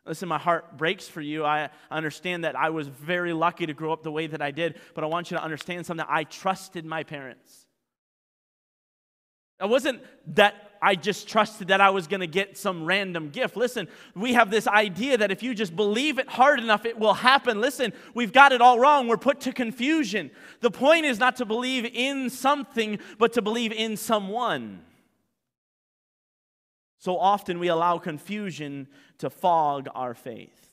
[0.04, 1.44] Listen, my heart breaks for you.
[1.44, 4.78] I understand that I was very lucky to grow up the way that I did,
[4.94, 6.06] but I want you to understand something.
[6.08, 7.66] I trusted my parents.
[9.60, 10.02] It wasn't
[10.34, 13.56] that I just trusted that I was going to get some random gift.
[13.56, 17.14] Listen, we have this idea that if you just believe it hard enough, it will
[17.14, 17.60] happen.
[17.60, 19.08] Listen, we've got it all wrong.
[19.08, 20.30] We're put to confusion.
[20.60, 24.82] The point is not to believe in something, but to believe in someone.
[27.06, 28.88] So often we allow confusion
[29.18, 30.72] to fog our faith.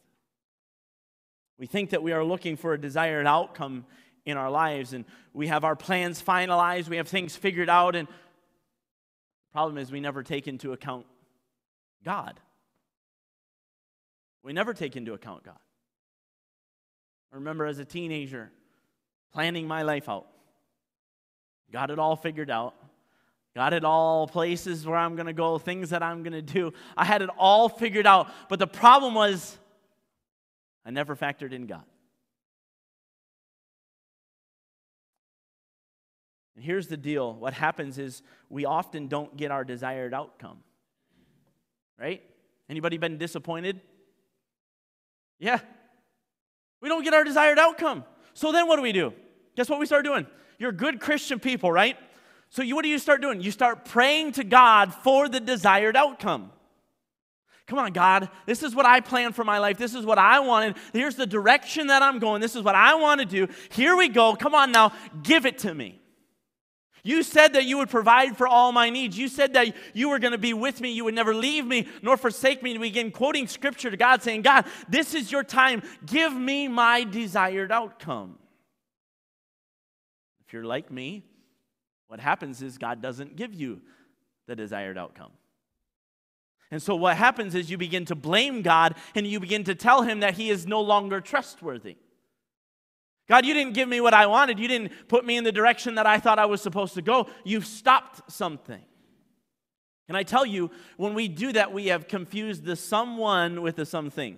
[1.59, 3.85] We think that we are looking for a desired outcome
[4.25, 8.07] in our lives and we have our plans finalized, we have things figured out, and
[8.07, 8.13] the
[9.51, 11.05] problem is we never take into account
[12.03, 12.39] God.
[14.41, 15.59] We never take into account God.
[17.31, 18.49] I remember as a teenager
[19.33, 20.25] planning my life out,
[21.71, 22.73] got it all figured out.
[23.55, 26.73] Got it all, places where I'm going to go, things that I'm going to do.
[26.97, 28.31] I had it all figured out.
[28.49, 29.57] But the problem was,
[30.85, 31.83] I never factored in God.
[36.55, 40.57] And here's the deal what happens is we often don't get our desired outcome.
[41.99, 42.23] Right?
[42.69, 43.81] Anybody been disappointed?
[45.39, 45.59] Yeah.
[46.81, 48.03] We don't get our desired outcome.
[48.33, 49.13] So then what do we do?
[49.55, 50.25] Guess what we start doing?
[50.57, 51.97] You're good Christian people, right?
[52.53, 53.41] So, you, what do you start doing?
[53.41, 56.51] You start praying to God for the desired outcome.
[57.65, 59.79] Come on, God, this is what I planned for my life.
[59.79, 60.75] This is what I wanted.
[60.93, 62.41] Here's the direction that I'm going.
[62.41, 63.47] This is what I want to do.
[63.71, 64.35] Here we go.
[64.35, 64.93] Come on now,
[65.23, 65.99] give it to me.
[67.03, 69.17] You said that you would provide for all my needs.
[69.17, 70.91] You said that you were going to be with me.
[70.91, 72.69] You would never leave me nor forsake me.
[72.71, 75.81] And we begin quoting scripture to God, saying, God, this is your time.
[76.05, 78.37] Give me my desired outcome.
[80.45, 81.23] If you're like me,
[82.13, 83.81] what happens is God doesn't give you
[84.45, 85.31] the desired outcome.
[86.69, 90.03] And so what happens is you begin to blame God and you begin to tell
[90.03, 91.95] him that he is no longer trustworthy.
[93.27, 94.59] God, you didn't give me what I wanted.
[94.59, 97.29] You didn't put me in the direction that I thought I was supposed to go.
[97.43, 98.83] You've stopped something.
[100.07, 103.87] And I tell you, when we do that, we have confused the someone with the
[103.87, 104.37] something,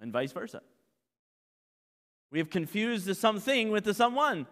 [0.00, 0.62] and vice versa.
[2.30, 4.46] We have confused the something with the someone.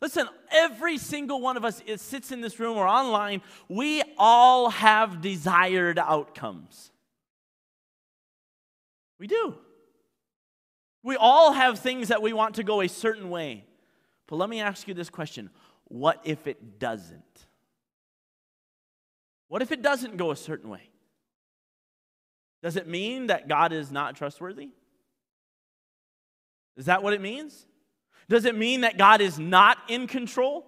[0.00, 4.70] Listen, every single one of us it sits in this room or online, we all
[4.70, 6.92] have desired outcomes.
[9.18, 9.56] We do.
[11.02, 13.64] We all have things that we want to go a certain way.
[14.28, 15.50] But let me ask you this question
[15.84, 17.22] what if it doesn't?
[19.48, 20.82] What if it doesn't go a certain way?
[22.62, 24.70] Does it mean that God is not trustworthy?
[26.76, 27.66] Is that what it means?
[28.28, 30.66] Does it mean that God is not in control?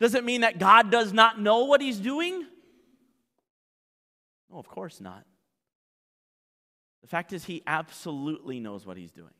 [0.00, 2.44] Does it mean that God does not know what he's doing?
[4.50, 5.24] No, of course not.
[7.02, 9.32] The fact is, he absolutely knows what he's doing.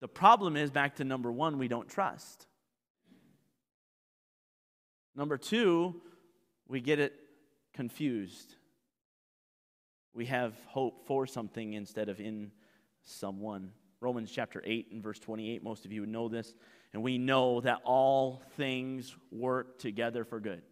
[0.00, 2.46] The problem is, back to number one, we don't trust.
[5.14, 6.00] Number two,
[6.68, 7.12] we get it
[7.74, 8.54] confused.
[10.14, 12.52] We have hope for something instead of in
[13.02, 13.72] someone.
[14.00, 15.62] Romans chapter 8 and verse 28.
[15.62, 16.54] Most of you would know this.
[16.92, 20.62] And we know that all things work together for good.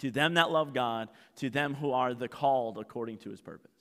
[0.00, 3.72] To them that love God, to them who are the called according to his purpose.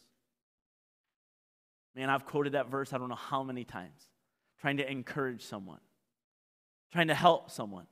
[1.96, 4.10] Man, I've quoted that verse I don't know how many times,
[4.60, 5.80] trying to encourage someone,
[6.92, 7.88] trying to help someone.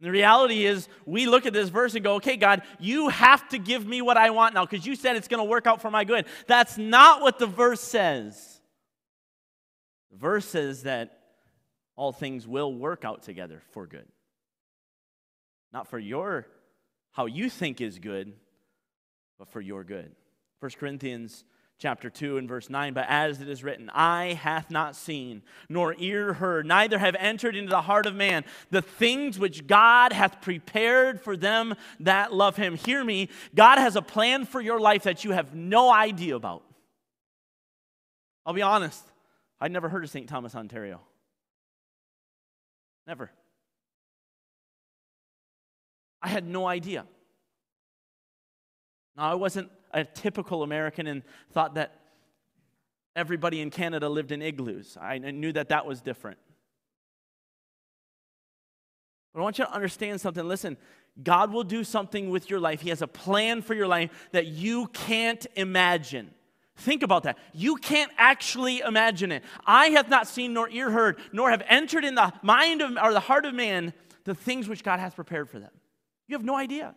[0.00, 3.58] The reality is, we look at this verse and go, okay, God, you have to
[3.58, 5.90] give me what I want now because you said it's going to work out for
[5.90, 6.26] my good.
[6.46, 8.57] That's not what the verse says.
[10.12, 11.18] Verse says that
[11.96, 14.06] all things will work out together for good.
[15.72, 16.46] Not for your
[17.12, 18.32] how you think is good,
[19.38, 20.12] but for your good.
[20.60, 21.44] 1 Corinthians
[21.78, 25.94] chapter 2 and verse 9 but as it is written eye hath not seen nor
[25.98, 30.40] ear heard neither have entered into the heart of man the things which god hath
[30.40, 35.04] prepared for them that love him hear me god has a plan for your life
[35.04, 36.64] that you have no idea about
[38.44, 39.04] i'll be honest
[39.60, 40.28] I'd never heard of St.
[40.28, 41.00] Thomas, Ontario.
[43.06, 43.30] Never.
[46.22, 47.06] I had no idea.
[49.16, 52.00] Now, I wasn't a typical American and thought that
[53.16, 54.96] everybody in Canada lived in igloos.
[55.00, 56.38] I knew that that was different.
[59.32, 60.46] But I want you to understand something.
[60.46, 60.76] Listen,
[61.22, 62.80] God will do something with your life.
[62.80, 66.30] He has a plan for your life that you can't imagine.
[66.78, 67.38] Think about that.
[67.52, 69.42] You can't actually imagine it.
[69.66, 73.12] I have not seen nor ear heard, nor have entered in the mind of, or
[73.12, 73.92] the heart of man
[74.24, 75.72] the things which God has prepared for them.
[76.28, 76.94] You have no idea.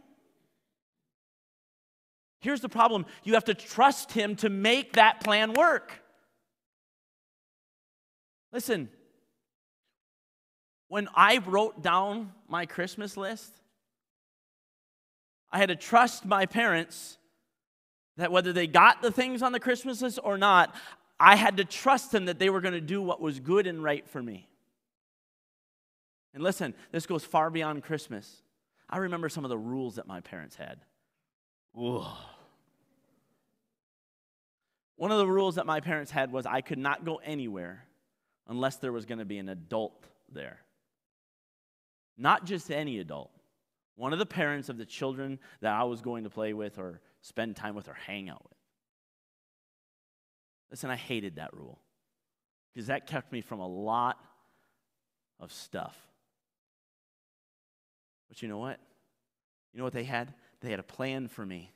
[2.41, 5.99] Here's the problem you have to trust Him to make that plan work.
[8.53, 8.87] Listen,
[10.89, 13.51] when I wrote down my Christmas list,
[15.51, 17.17] I had to trust my parents
[18.17, 20.75] that whether they got the things on the Christmas list or not,
[21.19, 23.83] I had to trust them that they were going to do what was good and
[23.83, 24.47] right for me.
[26.33, 28.41] And listen, this goes far beyond Christmas.
[28.89, 30.79] I remember some of the rules that my parents had.
[31.77, 32.05] Ooh.
[34.95, 37.85] One of the rules that my parents had was I could not go anywhere
[38.47, 40.59] unless there was going to be an adult there.
[42.17, 43.31] Not just any adult,
[43.95, 47.01] one of the parents of the children that I was going to play with or
[47.21, 48.57] spend time with or hang out with.
[50.69, 51.79] Listen, I hated that rule
[52.73, 54.17] because that kept me from a lot
[55.39, 55.97] of stuff.
[58.29, 58.79] But you know what?
[59.73, 60.33] You know what they had?
[60.61, 61.71] They had a plan for me.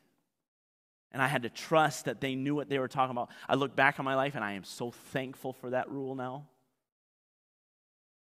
[1.11, 3.29] And I had to trust that they knew what they were talking about.
[3.47, 6.47] I look back on my life and I am so thankful for that rule now.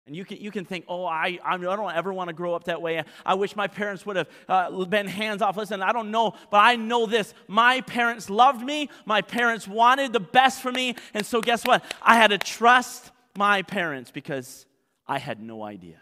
[0.06, 2.66] And you can, you can think, oh, I, I don't ever want to grow up
[2.66, 3.02] that way.
[3.26, 5.56] I wish my parents would have uh, been hands off.
[5.56, 7.34] Listen, I don't know, but I know this.
[7.48, 8.90] My parents loved me.
[9.06, 10.96] My parents wanted the best for me.
[11.14, 11.86] And so, guess what?
[12.02, 14.66] I had to trust my parents because
[15.08, 16.02] I had no idea.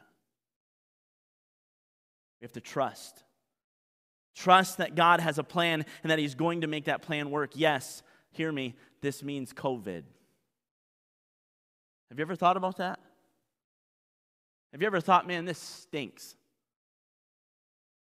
[2.40, 3.24] We have to trust.
[4.34, 7.52] Trust that God has a plan and that He's going to make that plan work.
[7.54, 10.04] Yes, hear me, this means COVID.
[12.10, 13.00] Have you ever thought about that?
[14.72, 16.36] Have you ever thought, man, this stinks?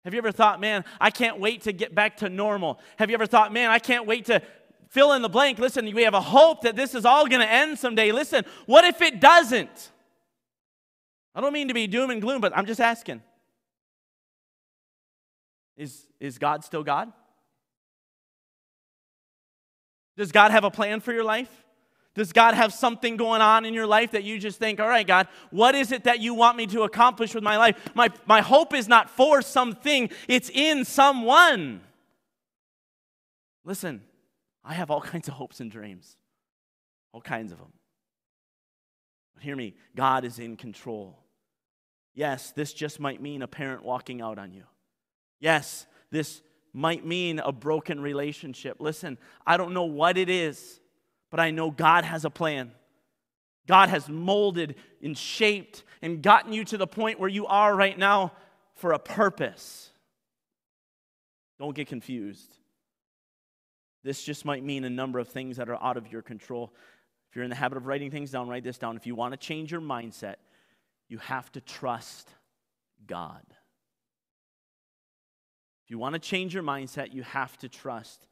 [0.03, 2.80] Have you ever thought, man, I can't wait to get back to normal?
[2.97, 4.41] Have you ever thought, man, I can't wait to
[4.89, 5.60] fill in the blank?
[5.60, 8.12] Listen, we have a hope that this is all going to end someday.
[8.12, 9.91] Listen, what if it doesn't?
[11.36, 13.22] I don't mean to be doom and gloom, but I'm just asking.
[15.78, 17.12] Is, is God still God?
[20.18, 21.66] Does God have a plan for your life?
[22.20, 25.07] Does God have something going on in your life that you just think, all right,
[25.07, 27.78] God, what is it that you want me to accomplish with my life?
[27.95, 31.80] My, my hope is not for something, it's in someone.
[33.63, 34.01] Listen,
[34.65, 36.17] I have all kinds of hopes and dreams,
[37.13, 37.72] all kinds of them.
[39.34, 41.24] But hear me, God is in control.
[42.15, 44.63] Yes, this just might mean a parent walking out on you.
[45.39, 46.41] Yes, this
[46.74, 48.82] might mean a broken relationship.
[48.82, 49.17] Listen,
[49.47, 50.82] I don't know what it is
[51.30, 52.71] but I know God has a plan.
[53.67, 57.97] God has molded and shaped and gotten you to the point where you are right
[57.97, 58.34] now
[58.75, 59.91] for a purpose.
[61.59, 62.55] Don't get confused.
[64.03, 66.73] This just might mean a number of things that are out of your control.
[67.30, 68.95] If you're in the habit of writing things down, write this down.
[68.95, 70.36] If you want to change your mindset,
[71.09, 72.30] you have to trust
[73.05, 73.43] God.
[75.84, 78.25] If you want to change your mindset, you have to trust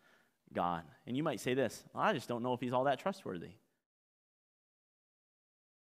[0.53, 0.83] God.
[1.05, 3.51] And you might say this I just don't know if he's all that trustworthy.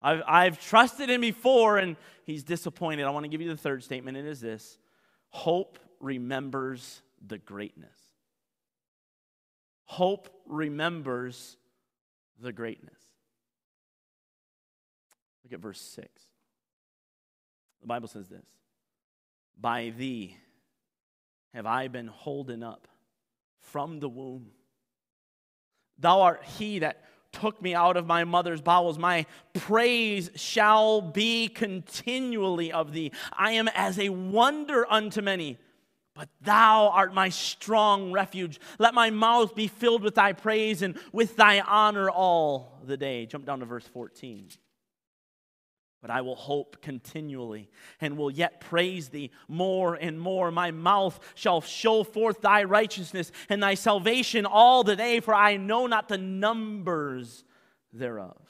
[0.02, 3.04] I've, I've trusted him before and he's disappointed.
[3.04, 4.16] I want to give you the third statement.
[4.16, 4.78] and It is this
[5.28, 7.96] hope remembers the greatness.
[9.84, 11.56] Hope remembers
[12.40, 12.98] the greatness.
[15.44, 16.08] Look at verse 6.
[17.80, 18.46] The Bible says this
[19.60, 20.36] By thee
[21.52, 22.86] have I been holden up
[23.60, 24.50] from the womb.
[25.98, 28.98] Thou art he that took me out of my mother's bowels.
[28.98, 33.12] My praise shall be continually of thee.
[33.32, 35.58] I am as a wonder unto many.
[36.14, 38.58] But thou art my strong refuge.
[38.78, 43.26] Let my mouth be filled with thy praise and with thy honor all the day.
[43.26, 44.48] Jump down to verse 14.
[46.00, 47.68] But I will hope continually
[48.00, 50.50] and will yet praise thee more and more.
[50.50, 55.58] My mouth shall show forth thy righteousness and thy salvation all the day, for I
[55.58, 57.44] know not the numbers
[57.92, 58.40] thereof.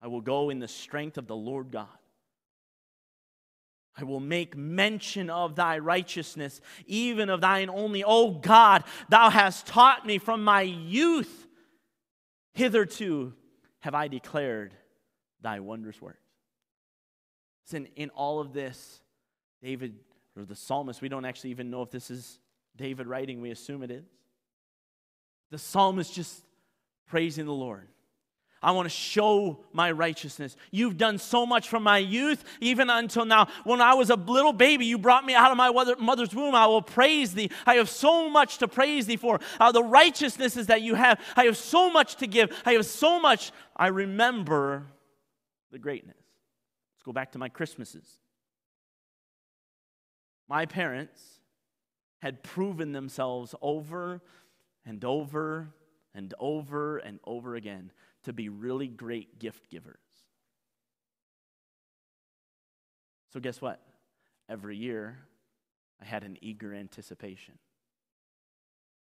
[0.00, 1.88] I will go in the strength of the Lord God.
[3.94, 8.02] I will make mention of thy righteousness, even of thine only.
[8.02, 11.48] O God, thou hast taught me from my youth.
[12.54, 13.34] Hitherto
[13.80, 14.74] have I declared
[15.42, 16.29] thy wondrous works.
[17.70, 19.00] Listen, in all of this,
[19.62, 19.94] David,
[20.36, 22.40] or the psalmist, we don't actually even know if this is
[22.76, 24.04] David writing, we assume it is.
[25.52, 26.42] The psalmist just
[27.06, 27.86] praising the Lord.
[28.60, 30.56] I want to show my righteousness.
[30.72, 33.46] You've done so much from my youth, even until now.
[33.62, 36.56] When I was a little baby, you brought me out of my mother's womb.
[36.56, 37.52] I will praise thee.
[37.66, 39.38] I have so much to praise thee for.
[39.60, 42.50] Uh, the righteousnesses that you have, I have so much to give.
[42.66, 43.52] I have so much.
[43.76, 44.86] I remember
[45.70, 46.19] the greatness.
[47.00, 48.18] Let's go back to my Christmases.
[50.50, 51.40] My parents
[52.20, 54.20] had proven themselves over
[54.84, 55.70] and over
[56.14, 57.90] and over and over again
[58.24, 59.96] to be really great gift givers.
[63.32, 63.80] So, guess what?
[64.50, 65.20] Every year,
[66.02, 67.54] I had an eager anticipation.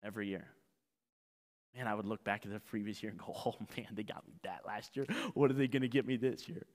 [0.04, 0.46] Every year.
[1.76, 4.28] Man, I would look back at the previous year and go, oh man, they got
[4.28, 5.08] me that last year.
[5.34, 6.68] What are they going to get me this year?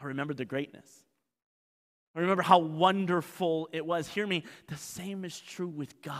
[0.00, 0.88] I remember the greatness.
[2.14, 4.08] I remember how wonderful it was.
[4.08, 6.16] Hear me, the same is true with God.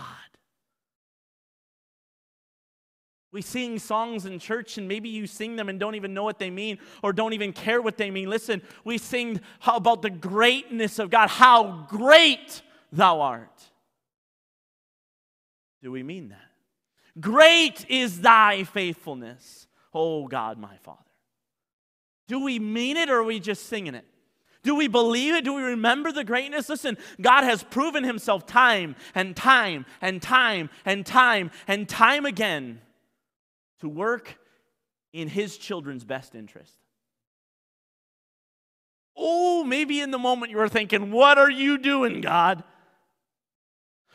[3.33, 6.39] We sing songs in church, and maybe you sing them and don't even know what
[6.39, 8.31] they mean or don't even care what they mean.
[8.31, 12.63] Listen, we sing about the greatness of God, how great
[12.93, 13.63] thou art.
[15.83, 16.41] Do we mean that?
[17.21, 21.06] Great is thy faithfulness, oh God, my Father.
[22.29, 24.05] Do we mean it or are we just singing it?
[24.63, 25.45] Do we believe it?
[25.45, 26.69] Do we remember the greatness?
[26.69, 32.81] Listen, God has proven himself time and time and time and time and time again
[33.81, 34.39] to work
[35.13, 36.73] in his children's best interest.
[39.17, 42.65] Oh, maybe in the moment you were thinking, What are you doing, God?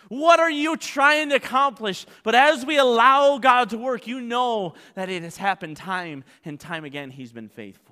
[0.10, 2.06] What are you trying to accomplish?
[2.24, 6.60] But as we allow God to work, you know that it has happened time and
[6.60, 7.12] time again.
[7.12, 7.91] He's been faithful.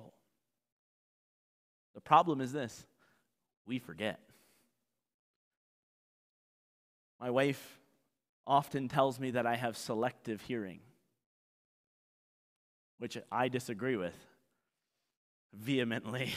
[1.94, 2.84] The problem is this
[3.66, 4.20] we forget.
[7.20, 7.78] My wife
[8.46, 10.80] often tells me that I have selective hearing
[13.00, 14.14] which I disagree with
[15.54, 16.32] vehemently.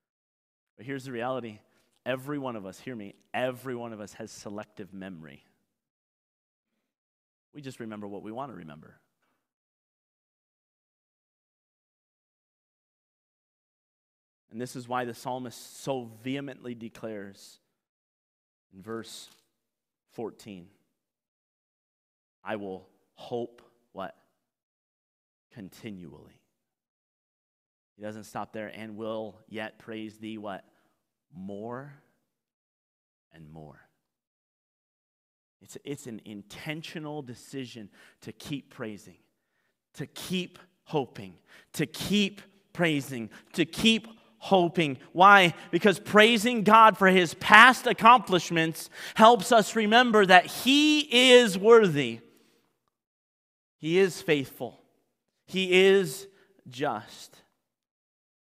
[0.76, 1.60] but here's the reality
[2.06, 5.44] every one of us, hear me, every one of us has selective memory.
[7.54, 8.98] We just remember what we want to remember.
[14.50, 17.58] And this is why the psalmist so vehemently declares
[18.74, 19.28] in verse
[20.12, 20.66] 14
[22.42, 24.16] I will hope what?
[25.52, 26.40] continually.
[27.96, 30.64] He doesn't stop there and will yet praise thee what?
[31.34, 31.92] More
[33.34, 33.80] and more.
[35.60, 37.90] It's, it's an intentional decision
[38.22, 39.18] to keep praising,
[39.94, 41.34] to keep hoping,
[41.74, 42.40] to keep
[42.72, 44.08] praising, to keep
[44.40, 44.98] hoping.
[45.12, 45.54] Why?
[45.70, 51.00] Because praising God for his past accomplishments helps us remember that he
[51.32, 52.20] is worthy,
[53.78, 54.80] he is faithful,
[55.46, 56.26] he is
[56.68, 57.36] just.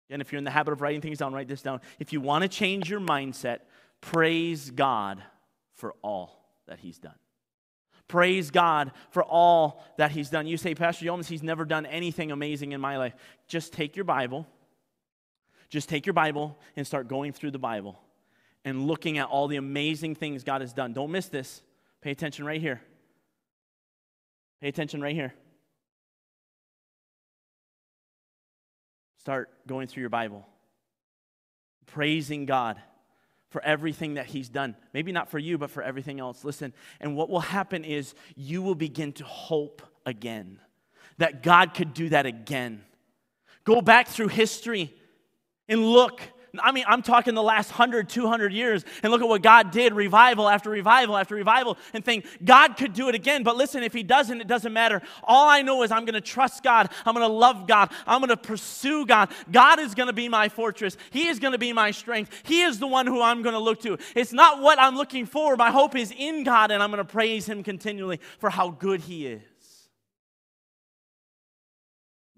[0.09, 1.79] And if you're in the habit of writing things down, write this down.
[1.97, 3.59] If you want to change your mindset,
[4.01, 5.23] praise God
[5.75, 7.15] for all that He's done.
[8.07, 10.47] Praise God for all that He's done.
[10.47, 13.15] You say, Pastor Jonas, He's never done anything amazing in my life.
[13.47, 14.45] Just take your Bible,
[15.71, 17.97] just take your Bible and start going through the Bible
[18.65, 20.93] and looking at all the amazing things God has done.
[20.93, 21.63] Don't miss this.
[22.01, 22.81] Pay attention right here.
[24.59, 25.33] Pay attention right here.
[29.17, 30.45] Start going through your Bible,
[31.85, 32.81] praising God
[33.49, 34.75] for everything that He's done.
[34.93, 36.43] Maybe not for you, but for everything else.
[36.43, 40.59] Listen, and what will happen is you will begin to hope again
[41.17, 42.83] that God could do that again.
[43.63, 44.93] Go back through history
[45.71, 46.21] and look
[46.59, 49.93] I mean, I'm talking the last 100, 200 years, and look at what God did
[49.93, 53.43] revival after revival after revival, and think God could do it again.
[53.43, 55.01] But listen, if He doesn't, it doesn't matter.
[55.23, 56.89] All I know is I'm going to trust God.
[57.05, 57.91] I'm going to love God.
[58.05, 59.31] I'm going to pursue God.
[59.49, 60.97] God is going to be my fortress.
[61.11, 62.41] He is going to be my strength.
[62.43, 63.97] He is the one who I'm going to look to.
[64.15, 65.55] It's not what I'm looking for.
[65.55, 68.99] My hope is in God, and I'm going to praise Him continually for how good
[69.01, 69.41] He is.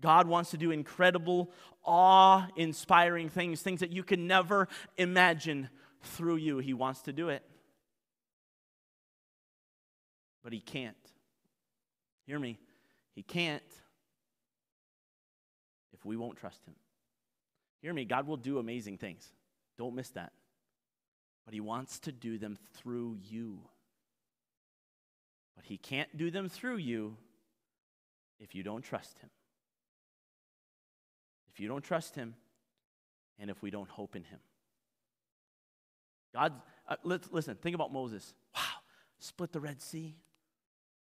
[0.04, 1.50] God wants to do incredible,
[1.86, 4.68] awe inspiring things, things that you can never
[4.98, 5.70] imagine
[6.02, 6.60] through you.
[6.60, 7.44] He wants to do it.
[10.44, 10.96] But He can't.
[12.26, 12.60] Hear me.
[13.16, 13.64] He can't
[15.94, 16.76] if we won't trust Him.
[17.82, 18.06] Hear me.
[18.06, 19.28] God will do amazing things.
[19.78, 20.32] Don't miss that.
[21.46, 23.60] But He wants to do them through you.
[25.56, 27.18] But He can't do them through you
[28.40, 29.30] if you don't trust Him
[31.54, 32.36] if you don't trust Him,
[33.40, 34.40] and if we don't hope in Him.
[36.34, 36.54] God,
[36.88, 38.34] uh, let's, listen, think about Moses.
[38.56, 38.62] Wow,
[39.20, 40.16] split the Red Sea.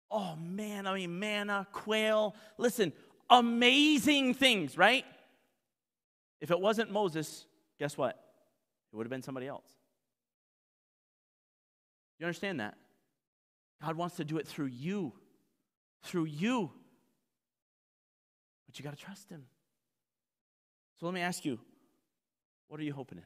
[0.10, 2.36] Oh man, I mean, manna, quail.
[2.58, 2.94] Listen,
[3.30, 5.06] amazing things, right?
[6.42, 7.46] If it wasn't Moses,
[7.78, 8.20] guess what?
[8.92, 9.68] It would have been somebody else.
[12.18, 12.76] You understand that?
[13.84, 15.14] God wants to do it through you.
[16.04, 16.72] Through you.
[18.66, 19.46] But you got to trust Him.
[21.00, 21.60] So let me ask you
[22.68, 23.24] what are you hoping in?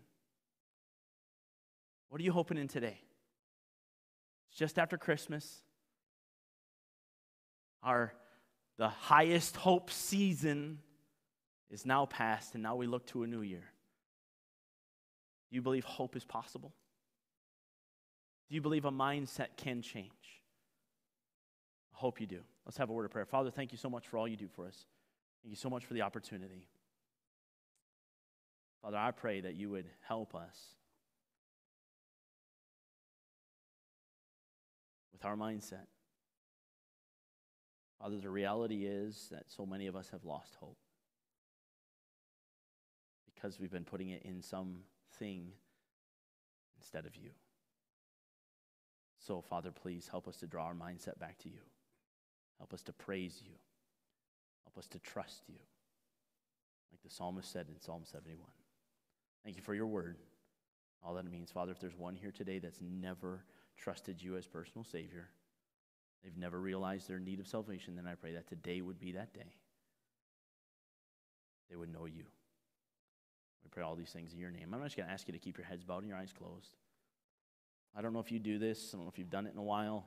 [2.09, 2.99] What are you hoping in today?
[4.49, 5.61] It's just after Christmas.
[7.81, 8.13] Our
[8.77, 10.79] the highest hope season
[11.69, 13.63] is now past, and now we look to a new year.
[15.49, 16.73] Do you believe hope is possible?
[18.49, 20.11] Do you believe a mindset can change?
[21.93, 22.39] I hope you do.
[22.65, 23.25] Let's have a word of prayer.
[23.25, 24.85] Father, thank you so much for all you do for us.
[25.43, 26.67] Thank you so much for the opportunity.
[28.83, 30.57] Father, I pray that you would help us
[35.13, 35.87] with our mindset.
[37.97, 40.75] Father, the reality is that so many of us have lost hope
[43.33, 45.53] because we've been putting it in something
[46.77, 47.29] instead of you.
[49.17, 51.61] So, Father, please help us to draw our mindset back to you.
[52.57, 53.53] Help us to praise you.
[54.65, 55.59] Help us to trust you.
[56.91, 58.45] Like the psalmist said in Psalm 71.
[59.43, 60.17] Thank you for your word.
[61.03, 63.43] All that it means, Father, if there's one here today that's never
[63.77, 65.29] trusted you as personal Savior,
[66.23, 69.33] they've never realized their need of salvation, then I pray that today would be that
[69.33, 69.53] day.
[71.69, 72.23] They would know you.
[73.63, 74.69] We pray all these things in your name.
[74.73, 76.33] I'm not just going to ask you to keep your heads bowed and your eyes
[76.37, 76.75] closed.
[77.95, 79.59] I don't know if you do this, I don't know if you've done it in
[79.59, 80.05] a while.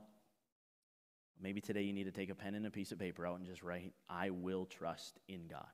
[1.40, 3.46] Maybe today you need to take a pen and a piece of paper out and
[3.46, 5.66] just write, I will trust in God.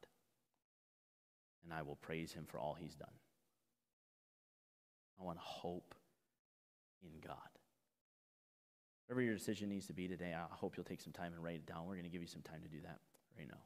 [1.64, 3.12] And I will praise him for all he's done.
[5.22, 5.94] I want hope
[7.02, 7.36] in God.
[9.06, 11.56] Whatever your decision needs to be today, I hope you'll take some time and write
[11.56, 11.86] it down.
[11.86, 12.98] We're going to give you some time to do that
[13.38, 13.60] right now.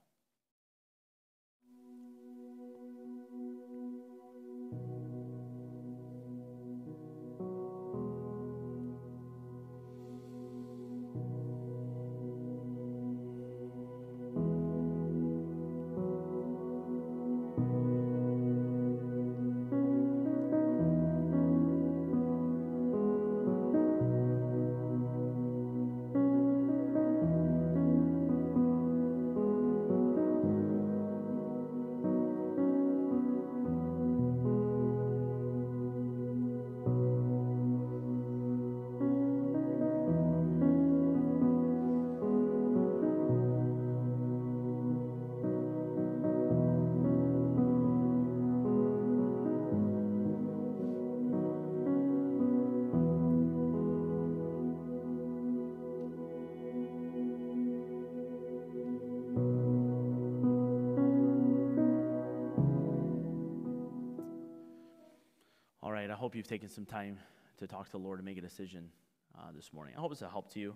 [66.16, 67.18] I hope you've taken some time
[67.58, 68.88] to talk to the Lord and make a decision
[69.36, 69.92] uh, this morning.
[69.98, 70.74] I hope it's a help to you,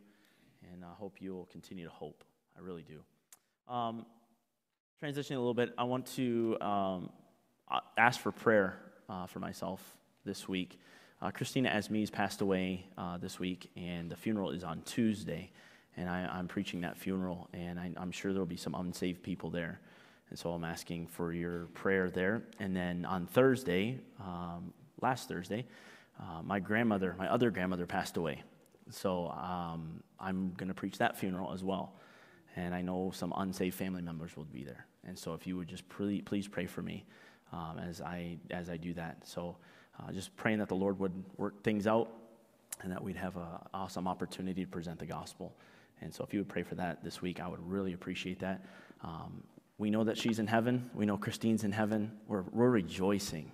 [0.71, 2.25] and I hope you'll continue to hope.
[2.59, 3.73] I really do.
[3.73, 4.05] Um,
[5.03, 7.09] transitioning a little bit, I want to um,
[7.97, 9.81] ask for prayer uh, for myself
[10.27, 10.79] this week.
[11.23, 15.51] Uh, Christina Asmes passed away uh, this week, and the funeral is on Tuesday,
[15.97, 19.23] and I, I'm preaching that funeral, and I, I'm sure there will be some unsaved
[19.23, 19.81] people there.
[20.29, 22.43] And so I'm asking for your prayer there.
[22.59, 24.73] And then on Thursday, um,
[25.03, 25.67] last Thursday,
[26.21, 28.43] uh, my grandmother, my other grandmother, passed away.
[28.91, 31.95] So um, I'm going to preach that funeral as well.
[32.57, 34.87] And I know some unsaved family members will be there.
[35.07, 37.05] And so if you would just please, please pray for me
[37.53, 39.27] um, as, I, as I do that.
[39.27, 39.57] So
[39.99, 42.11] uh, just praying that the Lord would work things out
[42.83, 45.55] and that we'd have an awesome opportunity to present the gospel.
[46.01, 48.65] And so if you would pray for that this week, I would really appreciate that.
[49.03, 49.43] Um,
[49.79, 50.91] we know that she's in heaven.
[50.95, 52.13] We know Christine's in heaven.
[52.27, 53.51] We're, we're rejoicing.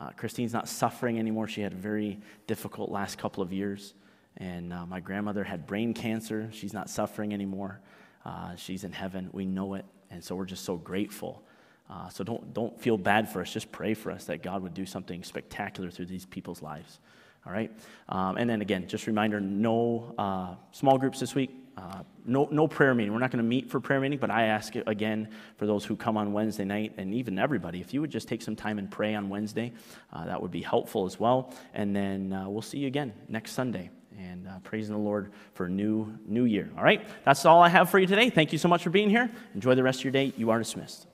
[0.00, 1.48] Uh, Christine's not suffering anymore.
[1.48, 3.94] She had a very difficult last couple of years.
[4.36, 6.48] And uh, my grandmother had brain cancer.
[6.52, 7.80] She's not suffering anymore.
[8.24, 9.30] Uh, she's in heaven.
[9.32, 9.84] We know it.
[10.10, 11.42] And so we're just so grateful.
[11.90, 13.52] Uh, so don't, don't feel bad for us.
[13.52, 17.00] Just pray for us that God would do something spectacular through these people's lives.
[17.46, 17.70] All right?
[18.08, 21.50] Um, and then again, just reminder no uh, small groups this week.
[21.78, 23.12] Uh, no, no prayer meeting.
[23.12, 25.94] We're not going to meet for prayer meeting, but I ask again for those who
[25.94, 28.90] come on Wednesday night and even everybody, if you would just take some time and
[28.90, 29.72] pray on Wednesday,
[30.12, 31.54] uh, that would be helpful as well.
[31.74, 33.90] And then uh, we'll see you again next Sunday.
[34.18, 36.68] And uh, praising the Lord for a new, new year.
[36.76, 37.06] All right?
[37.24, 38.30] That's all I have for you today.
[38.30, 39.30] Thank you so much for being here.
[39.54, 40.32] Enjoy the rest of your day.
[40.36, 41.07] You are dismissed.